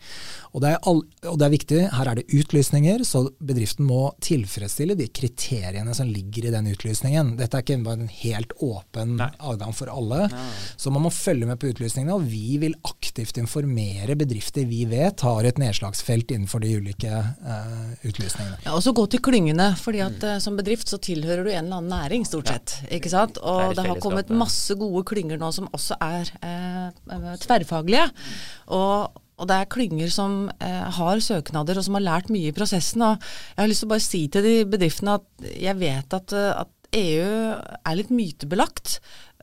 Og 0.51 0.63
det, 0.65 0.73
all, 0.89 1.01
og 1.31 1.37
det, 1.39 1.47
er 1.47 1.53
viktig, 1.53 1.81
her 1.95 2.09
er 2.11 2.19
det 2.19 2.27
utlysninger, 2.35 3.05
så 3.07 3.23
bedriften 3.39 3.87
må 3.87 4.01
tilfredsstille 4.25 4.97
de 4.99 5.07
kriteriene 5.15 5.95
som 5.95 6.11
ligger 6.11 6.49
i 6.49 6.55
den 6.55 6.71
utlysningen. 6.73 7.37
Dette 7.39 7.59
er 7.59 7.65
ikke 7.65 7.79
bare 7.87 8.03
en 8.03 8.11
helt 8.11 8.55
åpen 8.59 9.15
Nei. 9.21 9.31
adgang 9.39 9.77
for 9.77 9.93
alle. 9.93 10.25
Nei. 10.33 10.49
Så 10.81 10.91
man 10.91 11.05
må 11.07 11.13
følge 11.15 11.47
med 11.47 11.61
på 11.63 11.71
utlysningene, 11.71 12.17
og 12.19 12.27
vi 12.31 12.59
vil 12.63 12.75
aktivt 12.89 13.39
informere 13.39 14.19
bedrifter 14.19 14.67
vi 14.71 14.83
vet 14.91 15.23
har 15.27 15.47
et 15.47 15.63
nedslagsfelt 15.63 16.35
innenfor 16.35 16.65
de 16.65 16.75
ulike 16.81 17.15
uh, 17.15 17.95
utlysningene. 18.03 18.59
Ja, 18.67 18.75
og 18.75 18.83
så 18.85 18.95
gå 18.97 19.07
til 19.11 19.23
klyngene, 19.23 19.71
fordi 19.79 20.03
at 20.05 20.27
uh, 20.27 20.37
som 20.43 20.59
bedrift 20.59 20.91
så 20.91 20.99
tilhører 20.99 21.47
du 21.47 21.53
en 21.53 21.63
eller 21.63 21.79
annen 21.79 21.95
næring, 21.95 22.27
stort 22.27 22.51
sett. 22.51 22.81
Ja. 22.85 22.97
ikke 22.99 23.15
sant? 23.15 23.39
Og 23.39 23.71
det, 23.71 23.79
det 23.79 23.89
har 23.93 24.03
kommet 24.03 24.35
masse 24.35 24.75
gode 24.81 25.07
klynger 25.07 25.39
nå 25.39 25.55
som 25.55 25.71
også 25.71 25.99
er 26.03 26.35
uh, 26.43 27.35
tverrfaglige. 27.47 28.11
Og 28.75 29.21
og 29.41 29.49
det 29.49 29.57
er 29.57 29.71
klynger 29.73 30.11
som 30.13 30.43
eh, 30.61 30.83
har 30.99 31.23
søknader 31.25 31.81
og 31.81 31.87
som 31.87 31.97
har 31.97 32.05
lært 32.05 32.33
mye 32.33 32.51
i 32.51 32.57
prosessen. 32.57 33.05
Og 33.07 33.17
jeg 33.55 33.63
har 33.63 33.71
lyst 33.71 33.85
til 33.85 33.91
å 33.91 33.95
bare 33.95 34.05
si 34.05 34.27
til 34.33 34.47
de 34.47 34.57
bedriftene 34.69 35.17
at 35.17 35.49
jeg 35.55 35.81
vet 35.81 36.19
at, 36.21 36.37
eh, 36.37 36.53
at 36.61 36.77
EU 37.01 37.55
er 37.57 37.97
litt 37.97 38.13
mytebelagt. 38.13 38.99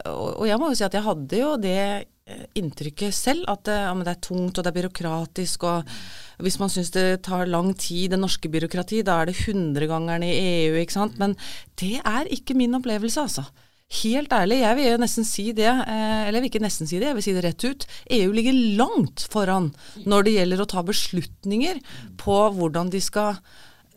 Og, 0.05 0.43
og, 0.43 0.45
jeg 0.49 0.61
må 0.61 0.69
jo 0.71 0.77
si 0.77 0.85
at 0.85 0.95
jeg 0.97 1.05
hadde 1.05 1.41
jo 1.41 1.51
det 1.63 1.79
eh, 1.81 2.45
inntrykket 2.59 3.15
selv, 3.15 3.47
at 3.49 3.65
det, 3.69 3.77
ja, 3.87 3.93
det 4.05 4.13
er 4.13 4.25
tungt 4.29 4.59
og 4.59 4.65
det 4.65 4.71
er 4.71 4.79
byråkratisk. 4.81 5.67
og 5.71 6.43
hvis 6.45 6.59
man 6.61 6.69
syns 6.69 6.91
det 6.93 7.23
tar 7.25 7.49
lang 7.49 7.71
tid, 7.73 8.11
det 8.13 8.21
norske 8.21 8.51
byråkrati, 8.53 9.01
da 9.07 9.21
er 9.21 9.31
det 9.31 9.39
hundregangeren 9.47 10.27
i 10.27 10.35
EU, 10.67 10.75
ikke 10.77 10.99
sant. 10.99 11.17
Men 11.17 11.33
det 11.81 11.97
er 12.03 12.29
ikke 12.33 12.57
min 12.57 12.77
opplevelse, 12.77 13.23
altså. 13.23 13.47
Helt 13.87 14.33
ærlig, 14.35 14.57
jeg 14.65 14.75
vil 14.75 14.97
nesten 14.99 15.23
si 15.23 15.45
det, 15.55 15.69
eh, 15.69 16.27
eller 16.27 16.35
jeg 16.35 16.43
vil 16.43 16.49
ikke 16.51 16.65
nesten 16.65 16.89
si 16.89 16.97
det, 16.99 17.07
jeg 17.07 17.15
vil 17.15 17.23
si 17.23 17.35
det 17.37 17.43
rett 17.45 17.63
ut. 17.63 17.85
EU 18.17 18.33
ligger 18.35 18.57
langt 18.79 19.23
foran 19.31 19.69
når 20.03 20.27
det 20.27 20.33
gjelder 20.35 20.63
å 20.63 20.67
ta 20.67 20.83
beslutninger 20.83 21.79
på 22.19 22.35
hvordan 22.57 22.91
de 22.91 22.99
skal 22.99 23.37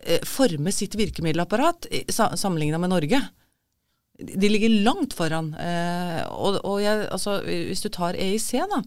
eh, 0.05 0.22
forme 0.22 0.70
sitt 0.70 0.94
virkemiddelapparat 0.94 1.90
sammenligna 2.14 2.79
med 2.79 2.94
Norge. 2.94 3.20
De 4.20 4.53
ligger 4.53 4.79
langt 4.87 5.16
foran. 5.18 5.50
Eh, 5.59 6.22
og, 6.38 6.62
og 6.62 6.79
jeg, 6.85 7.09
altså, 7.11 7.40
hvis 7.42 7.83
du 7.83 7.90
tar 7.90 8.14
EIC, 8.14 8.62
da, 8.70 8.85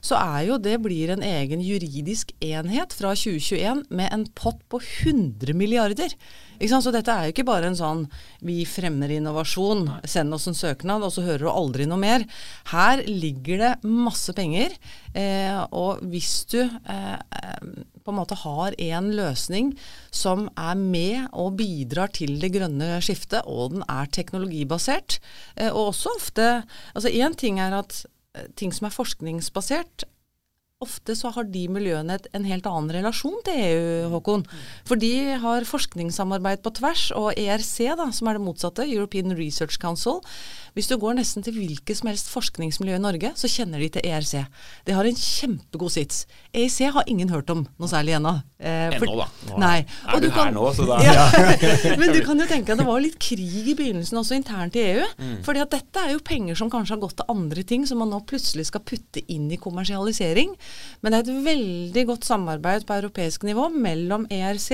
så 0.00 0.16
er 0.16 0.48
jo 0.48 0.60
det 0.62 0.78
blir 0.80 1.12
en 1.12 1.28
egen 1.28 1.60
juridisk 1.60 2.32
enhet 2.40 2.96
fra 2.96 3.12
2021 3.12 3.84
med 3.92 4.12
en 4.14 4.24
pott 4.38 4.64
på 4.72 4.80
100 4.80 5.52
milliarder. 5.52 6.16
Så 6.58 6.92
dette 6.94 7.12
er 7.14 7.28
jo 7.28 7.34
ikke 7.34 7.46
bare 7.46 7.68
en 7.70 7.78
sånn 7.78 8.04
vi 8.44 8.64
fremmer 8.66 9.12
innovasjon, 9.14 9.84
send 10.08 10.34
oss 10.34 10.48
en 10.50 10.58
søknad, 10.58 11.04
og 11.06 11.12
så 11.14 11.22
hører 11.26 11.46
du 11.46 11.50
aldri 11.52 11.86
noe 11.86 12.00
mer. 12.02 12.24
Her 12.72 13.04
ligger 13.06 13.62
det 13.62 13.72
masse 13.86 14.34
penger. 14.34 14.74
Eh, 15.14 15.54
og 15.70 16.02
hvis 16.10 16.42
du 16.50 16.60
eh, 16.64 17.16
på 18.08 18.12
en 18.12 18.18
måte 18.18 18.38
har 18.40 18.74
en 18.80 19.10
løsning 19.14 19.74
som 20.14 20.46
er 20.56 20.78
med 20.80 21.28
og 21.36 21.58
bidrar 21.60 22.12
til 22.16 22.38
det 22.42 22.54
grønne 22.56 22.98
skiftet, 23.04 23.46
og 23.46 23.76
den 23.76 23.86
er 23.86 24.10
teknologibasert, 24.14 25.20
eh, 25.56 25.70
og 25.70 25.92
også 25.92 26.14
ofte 26.16 26.46
Altså 26.94 27.10
én 27.10 27.34
ting 27.36 27.58
er 27.60 27.74
at 27.76 28.04
eh, 28.34 28.46
ting 28.56 28.72
som 28.74 28.88
er 28.88 28.94
forskningsbasert, 28.94 30.06
ofte 30.84 31.14
så 31.18 31.32
har 31.34 31.48
de 31.50 31.64
miljøene 31.74 32.14
et, 32.14 32.26
en 32.36 32.44
helt 32.46 32.66
annen 32.70 32.92
relasjon 32.94 33.40
til 33.46 33.58
EU, 33.58 34.10
Håkon. 34.12 34.44
For 34.86 35.00
de 35.00 35.10
har 35.42 35.66
forskningssamarbeid 35.66 36.62
på 36.62 36.70
tvers, 36.78 37.08
og 37.18 37.32
ERC, 37.34 37.74
da, 37.98 38.06
som 38.14 38.30
er 38.30 38.38
det 38.38 38.44
motsatte, 38.44 38.86
European 38.86 39.34
Research 39.38 39.80
Council, 39.82 40.22
hvis 40.78 40.86
du 40.86 40.94
går 41.00 41.16
nesten 41.18 41.42
til 41.42 41.56
hvilket 41.58 41.98
som 41.98 42.10
helst 42.12 42.30
forskningsmiljø 42.30 42.94
i 42.94 43.02
Norge, 43.02 43.32
så 43.34 43.50
kjenner 43.50 43.82
de 43.82 43.88
til 43.96 44.04
ERC. 44.06 44.44
Det 44.86 44.94
har 44.94 45.08
en 45.08 45.18
kjempegod 45.18 45.90
sits. 45.90 46.20
EIC 46.54 46.92
har 46.94 47.10
ingen 47.10 47.32
hørt 47.32 47.50
om 47.50 47.64
noe 47.66 47.90
særlig 47.90 48.14
ennå. 48.20 48.36
Eh, 48.62 48.94
ennå, 48.94 49.16
da. 49.18 49.26
Nå 49.48 49.58
nei. 49.58 49.80
er 49.82 50.22
du, 50.22 50.28
du 50.28 50.34
kan, 50.36 50.52
her 50.52 50.54
nå, 50.54 50.68
så 50.76 50.86
da 50.86 51.00
ja. 51.02 51.26
Men 52.00 52.14
du 52.14 52.20
kan 52.26 52.38
jo 52.38 52.46
tenke 52.46 52.74
at 52.74 52.78
det 52.78 52.86
var 52.86 53.02
litt 53.02 53.18
krig 53.22 53.72
i 53.72 53.74
begynnelsen 53.78 54.20
også 54.20 54.38
internt 54.38 54.78
i 54.78 54.84
EU. 54.92 55.06
Mm. 55.18 55.34
fordi 55.46 55.64
at 55.64 55.74
dette 55.74 56.04
er 56.04 56.14
jo 56.14 56.22
penger 56.22 56.58
som 56.58 56.70
kanskje 56.70 56.94
har 56.94 57.02
gått 57.02 57.18
til 57.18 57.34
andre 57.34 57.66
ting, 57.66 57.82
som 57.88 57.98
man 58.02 58.12
nå 58.14 58.22
plutselig 58.28 58.68
skal 58.70 58.84
putte 58.86 59.24
inn 59.26 59.50
i 59.50 59.58
kommersialisering. 59.58 60.54
Men 61.00 61.14
det 61.14 61.18
er 61.18 61.28
et 61.28 61.46
veldig 61.46 62.04
godt 62.08 62.26
samarbeid 62.26 62.86
på 62.88 62.96
europeisk 62.98 63.46
nivå 63.46 63.68
mellom 63.70 64.26
ERC 64.34 64.72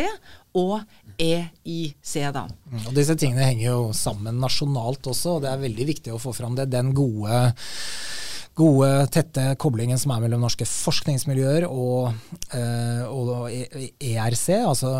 og 0.56 0.80
EIC, 1.20 2.14
da. 2.34 2.46
Mm, 2.70 2.82
og 2.88 2.92
disse 2.96 3.16
tingene 3.18 3.48
henger 3.48 3.66
jo 3.68 3.80
sammen 3.96 4.40
nasjonalt 4.42 5.06
også, 5.10 5.36
og 5.36 5.44
det 5.44 5.50
er 5.52 5.64
veldig 5.64 5.88
viktig 5.90 6.14
å 6.14 6.20
få 6.22 6.34
fram 6.36 6.56
det. 6.58 6.70
Den 6.72 6.94
gode 6.96 7.44
gode, 8.54 8.88
tette 9.10 9.42
koblingen 9.60 9.98
som 9.98 10.12
er 10.14 10.22
mellom 10.22 10.44
norske 10.44 10.66
forskningsmiljøer 10.68 11.66
og, 11.66 12.14
eh, 12.54 13.02
og 13.10 13.50
ERC, 13.50 14.44
altså 14.60 14.92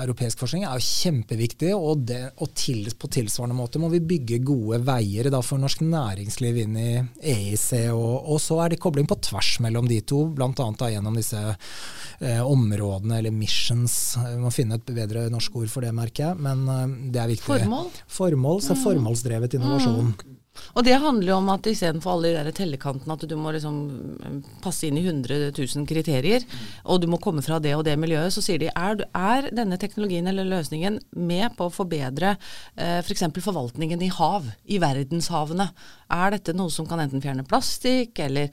europeisk 0.00 0.40
forskning, 0.40 0.64
er 0.64 0.80
jo 0.80 0.86
kjempeviktig. 0.86 1.72
Og, 1.76 2.06
det, 2.08 2.22
og 2.40 2.54
til, 2.56 2.86
på 2.96 3.10
tilsvarende 3.12 3.56
måte 3.58 3.82
må 3.82 3.90
vi 3.92 4.02
bygge 4.14 4.40
gode 4.46 4.80
veier 4.86 5.28
da, 5.32 5.42
for 5.44 5.60
norsk 5.60 5.84
næringsliv 5.84 6.62
inn 6.64 6.78
i 6.80 6.90
EIC. 7.20 7.68
Og, 7.92 8.16
og, 8.22 8.40
så 8.42 8.62
er 8.64 8.72
det 8.72 8.82
kobling 8.82 9.08
på 9.10 9.20
tvers 9.28 9.54
mellom 9.64 9.90
de 9.90 10.00
to, 10.08 10.24
bl.a. 10.32 10.70
gjennom 10.92 11.20
disse 11.20 11.40
eh, 11.52 12.40
områdene, 12.40 13.20
eller 13.20 13.34
missions. 13.36 14.16
Vi 14.16 14.38
må 14.40 14.52
finne 14.54 14.80
et 14.80 14.94
bedre 15.02 15.28
norsk 15.32 15.60
ord 15.60 15.72
for 15.72 15.84
det, 15.84 15.92
merker 15.96 16.30
jeg. 16.30 16.44
Men 16.48 16.64
eh, 16.64 16.86
det 17.12 17.24
er 17.24 17.34
viktig. 17.36 17.50
Formål? 17.52 17.92
Formål, 18.20 18.62
så 18.64 18.78
mm. 18.78 18.86
formålsdrevet 18.86 19.60
innovasjon. 19.60 20.14
Mm. 20.16 20.38
Og 20.76 20.84
det 20.84 20.98
handler 21.00 21.30
jo 21.30 21.36
om 21.40 21.50
at 21.52 21.66
istedenfor 21.68 22.14
alle 22.14 22.32
de 22.32 22.44
der 22.44 22.56
tellekantene 22.56 23.16
at 23.16 23.24
du 23.28 23.34
må 23.40 23.52
liksom 23.54 23.78
eh, 24.24 24.36
passe 24.64 24.88
inn 24.88 24.98
i 25.00 25.04
100 25.04 25.50
000 25.56 25.88
kriterier, 25.88 26.44
og 26.84 27.02
du 27.02 27.08
må 27.10 27.20
komme 27.22 27.44
fra 27.44 27.58
det 27.62 27.74
og 27.76 27.84
det 27.88 27.98
miljøet, 28.00 28.34
så 28.34 28.44
sier 28.44 28.60
de 28.60 28.70
er, 28.72 29.04
er 29.16 29.50
denne 29.54 29.78
teknologien 29.80 30.28
eller 30.28 30.48
løsningen 30.48 31.00
med 31.16 31.56
på 31.58 31.68
å 31.68 31.74
forbedre 31.74 32.34
eh, 32.76 33.00
f.eks. 33.00 33.26
For 33.32 33.48
forvaltningen 33.48 34.02
i 34.04 34.12
hav, 34.12 34.48
i 34.68 34.80
verdenshavene. 34.82 35.70
Er 36.12 36.34
dette 36.34 36.56
noe 36.56 36.72
som 36.72 36.88
kan 36.88 37.00
enten 37.00 37.22
fjerne 37.24 37.46
plastikk, 37.48 38.20
eller 38.20 38.50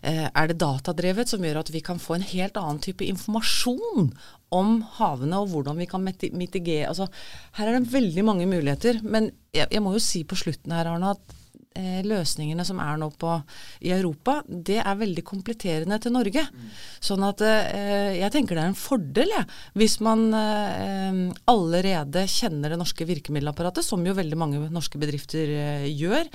eh, 0.00 0.28
er 0.28 0.48
det 0.48 0.60
datadrevet 0.62 1.32
som 1.32 1.44
gjør 1.44 1.62
at 1.62 1.72
vi 1.74 1.84
kan 1.84 2.00
få 2.00 2.16
en 2.16 2.30
helt 2.32 2.56
annen 2.60 2.80
type 2.82 3.04
informasjon 3.04 4.12
om 4.52 4.80
havene 4.98 5.40
og 5.40 5.52
hvordan 5.52 5.78
vi 5.80 5.88
kan 5.88 6.02
mitigere 6.04 6.90
altså, 6.90 7.08
Her 7.56 7.68
er 7.68 7.78
det 7.78 7.92
veldig 7.92 8.24
mange 8.24 8.48
muligheter. 8.48 9.00
Men 9.02 9.30
jeg, 9.54 9.68
jeg 9.72 9.82
må 9.84 9.94
jo 9.96 10.02
si 10.02 10.24
på 10.28 10.38
slutten 10.38 10.74
her, 10.74 10.90
Arne, 10.92 11.14
at 11.16 11.38
løsningene 12.06 12.64
som 12.66 12.80
er 12.82 12.98
nå 13.00 13.08
på, 13.18 13.34
i 13.84 13.92
Europa, 13.94 14.40
det 14.46 14.80
er 14.82 14.98
veldig 15.00 15.24
kompletterende 15.26 15.98
til 16.02 16.14
Norge. 16.14 16.44
Mm. 16.48 16.68
Sånn 17.02 17.24
at 17.26 17.42
eh, 17.46 18.18
jeg 18.20 18.32
tenker 18.34 18.58
det 18.58 18.64
er 18.64 18.72
en 18.72 18.78
fordel, 18.78 19.32
ja, 19.32 19.42
hvis 19.78 19.98
man 20.04 20.26
eh, 20.36 21.20
allerede 21.50 22.26
kjenner 22.30 22.72
det 22.72 22.80
norske 22.80 23.06
virkemiddelapparatet, 23.08 23.86
som 23.86 24.04
jo 24.06 24.16
veldig 24.16 24.38
mange 24.38 24.62
norske 24.72 25.00
bedrifter 25.00 25.52
eh, 25.56 25.88
gjør. 25.90 26.28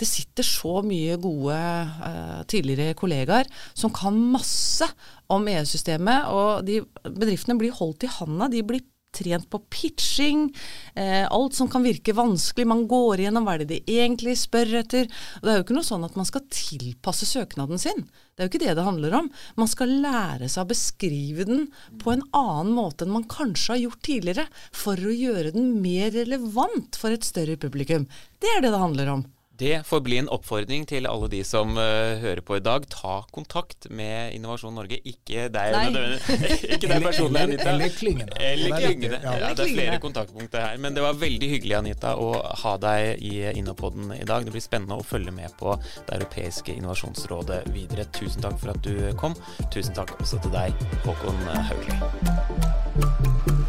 Det 0.00 0.08
sitter 0.08 0.46
så 0.46 0.80
mye 0.86 1.18
gode 1.20 1.56
eh, 1.56 2.40
tidligere 2.50 2.98
kollegaer 2.98 3.50
som 3.74 3.92
kan 3.94 4.16
masse 4.32 4.86
om 5.30 5.46
EU-systemet, 5.50 6.30
og 6.34 6.64
de 6.66 6.80
bedriftene 7.06 7.58
blir 7.60 7.76
holdt 7.76 8.06
i 8.06 8.14
handa. 8.18 8.50
De 8.50 8.64
blir 8.66 8.84
trent 9.12 9.48
på 9.50 9.60
pitching, 9.70 10.48
eh, 10.94 11.26
alt 11.26 11.54
som 11.54 11.68
kan 11.68 11.82
virke 11.82 12.14
vanskelig. 12.16 12.66
Man 12.66 12.86
går 12.90 13.22
igjennom 13.22 13.46
hva 13.46 13.56
er 13.56 13.64
det 13.64 13.70
de 13.72 13.98
egentlig 14.00 14.36
spør 14.38 14.80
etter. 14.82 15.08
Og 15.40 15.42
Det 15.42 15.52
er 15.52 15.58
jo 15.58 15.66
ikke 15.66 15.78
noe 15.78 15.90
sånn 15.90 16.06
at 16.06 16.18
man 16.18 16.28
skal 16.28 16.46
tilpasse 16.50 17.28
søknaden 17.28 17.80
sin. 17.80 18.06
Det 18.34 18.44
er 18.44 18.48
jo 18.48 18.52
ikke 18.52 18.66
det 18.66 18.76
det 18.78 18.86
handler 18.86 19.18
om. 19.18 19.30
Man 19.56 19.68
skal 19.68 19.96
lære 20.02 20.48
seg 20.48 20.64
å 20.64 20.70
beskrive 20.70 21.48
den 21.48 21.66
på 22.00 22.14
en 22.14 22.24
annen 22.36 22.72
måte 22.76 23.04
enn 23.04 23.16
man 23.16 23.28
kanskje 23.30 23.74
har 23.74 23.82
gjort 23.84 24.06
tidligere, 24.06 24.46
for 24.72 24.96
å 24.96 25.12
gjøre 25.12 25.52
den 25.56 25.74
mer 25.82 26.10
relevant 26.14 26.96
for 26.96 27.12
et 27.12 27.26
større 27.26 27.58
publikum. 27.60 28.06
Det 28.40 28.56
er 28.56 28.64
det 28.64 28.72
det 28.72 28.80
handler 28.80 29.14
om. 29.18 29.26
Det 29.60 29.82
får 29.86 30.00
bli 30.00 30.16
en 30.18 30.28
oppfordring 30.32 30.86
til 30.88 31.04
alle 31.04 31.26
de 31.28 31.42
som 31.44 31.74
uh, 31.76 32.16
hører 32.22 32.40
på 32.40 32.56
i 32.56 32.62
dag. 32.64 32.86
Ta 32.88 33.18
kontakt 33.28 33.90
med 33.92 34.32
Innovasjon 34.32 34.72
Norge. 34.72 34.96
Ikke 35.04 35.50
deg, 35.52 35.98
ikke 36.76 36.88
deg 36.88 37.04
personlig, 37.04 37.42
Anita. 37.42 37.68
Eller 37.74 37.92
klyngene. 37.92 38.40
Eller 38.40 38.76
klyngene. 38.78 39.20
Ja, 39.20 39.52
det 39.52 39.66
er 39.66 39.74
flere 39.74 40.00
kontaktpunkter 40.00 40.64
her. 40.64 40.80
Men 40.80 40.96
det 40.96 41.04
var 41.04 41.20
veldig 41.20 41.52
hyggelig, 41.52 41.76
Anita, 41.76 42.14
å 42.16 42.32
ha 42.64 42.74
deg 42.80 43.20
i 43.20 43.34
Innopoden 43.52 44.14
i 44.16 44.24
dag. 44.24 44.48
Det 44.48 44.56
blir 44.56 44.64
spennende 44.64 44.96
å 44.96 45.04
følge 45.04 45.36
med 45.36 45.52
på 45.60 45.76
Det 45.76 46.16
europeiske 46.16 46.72
innovasjonsrådet 46.80 47.66
videre. 47.76 48.08
Tusen 48.16 48.40
takk 48.40 48.56
for 48.64 48.72
at 48.72 48.80
du 48.86 49.12
kom. 49.20 49.36
Tusen 49.68 49.92
takk 49.92 50.16
også 50.22 50.40
til 50.40 50.56
deg, 50.56 50.88
Håkon 51.04 51.44
Haugli. 51.68 53.59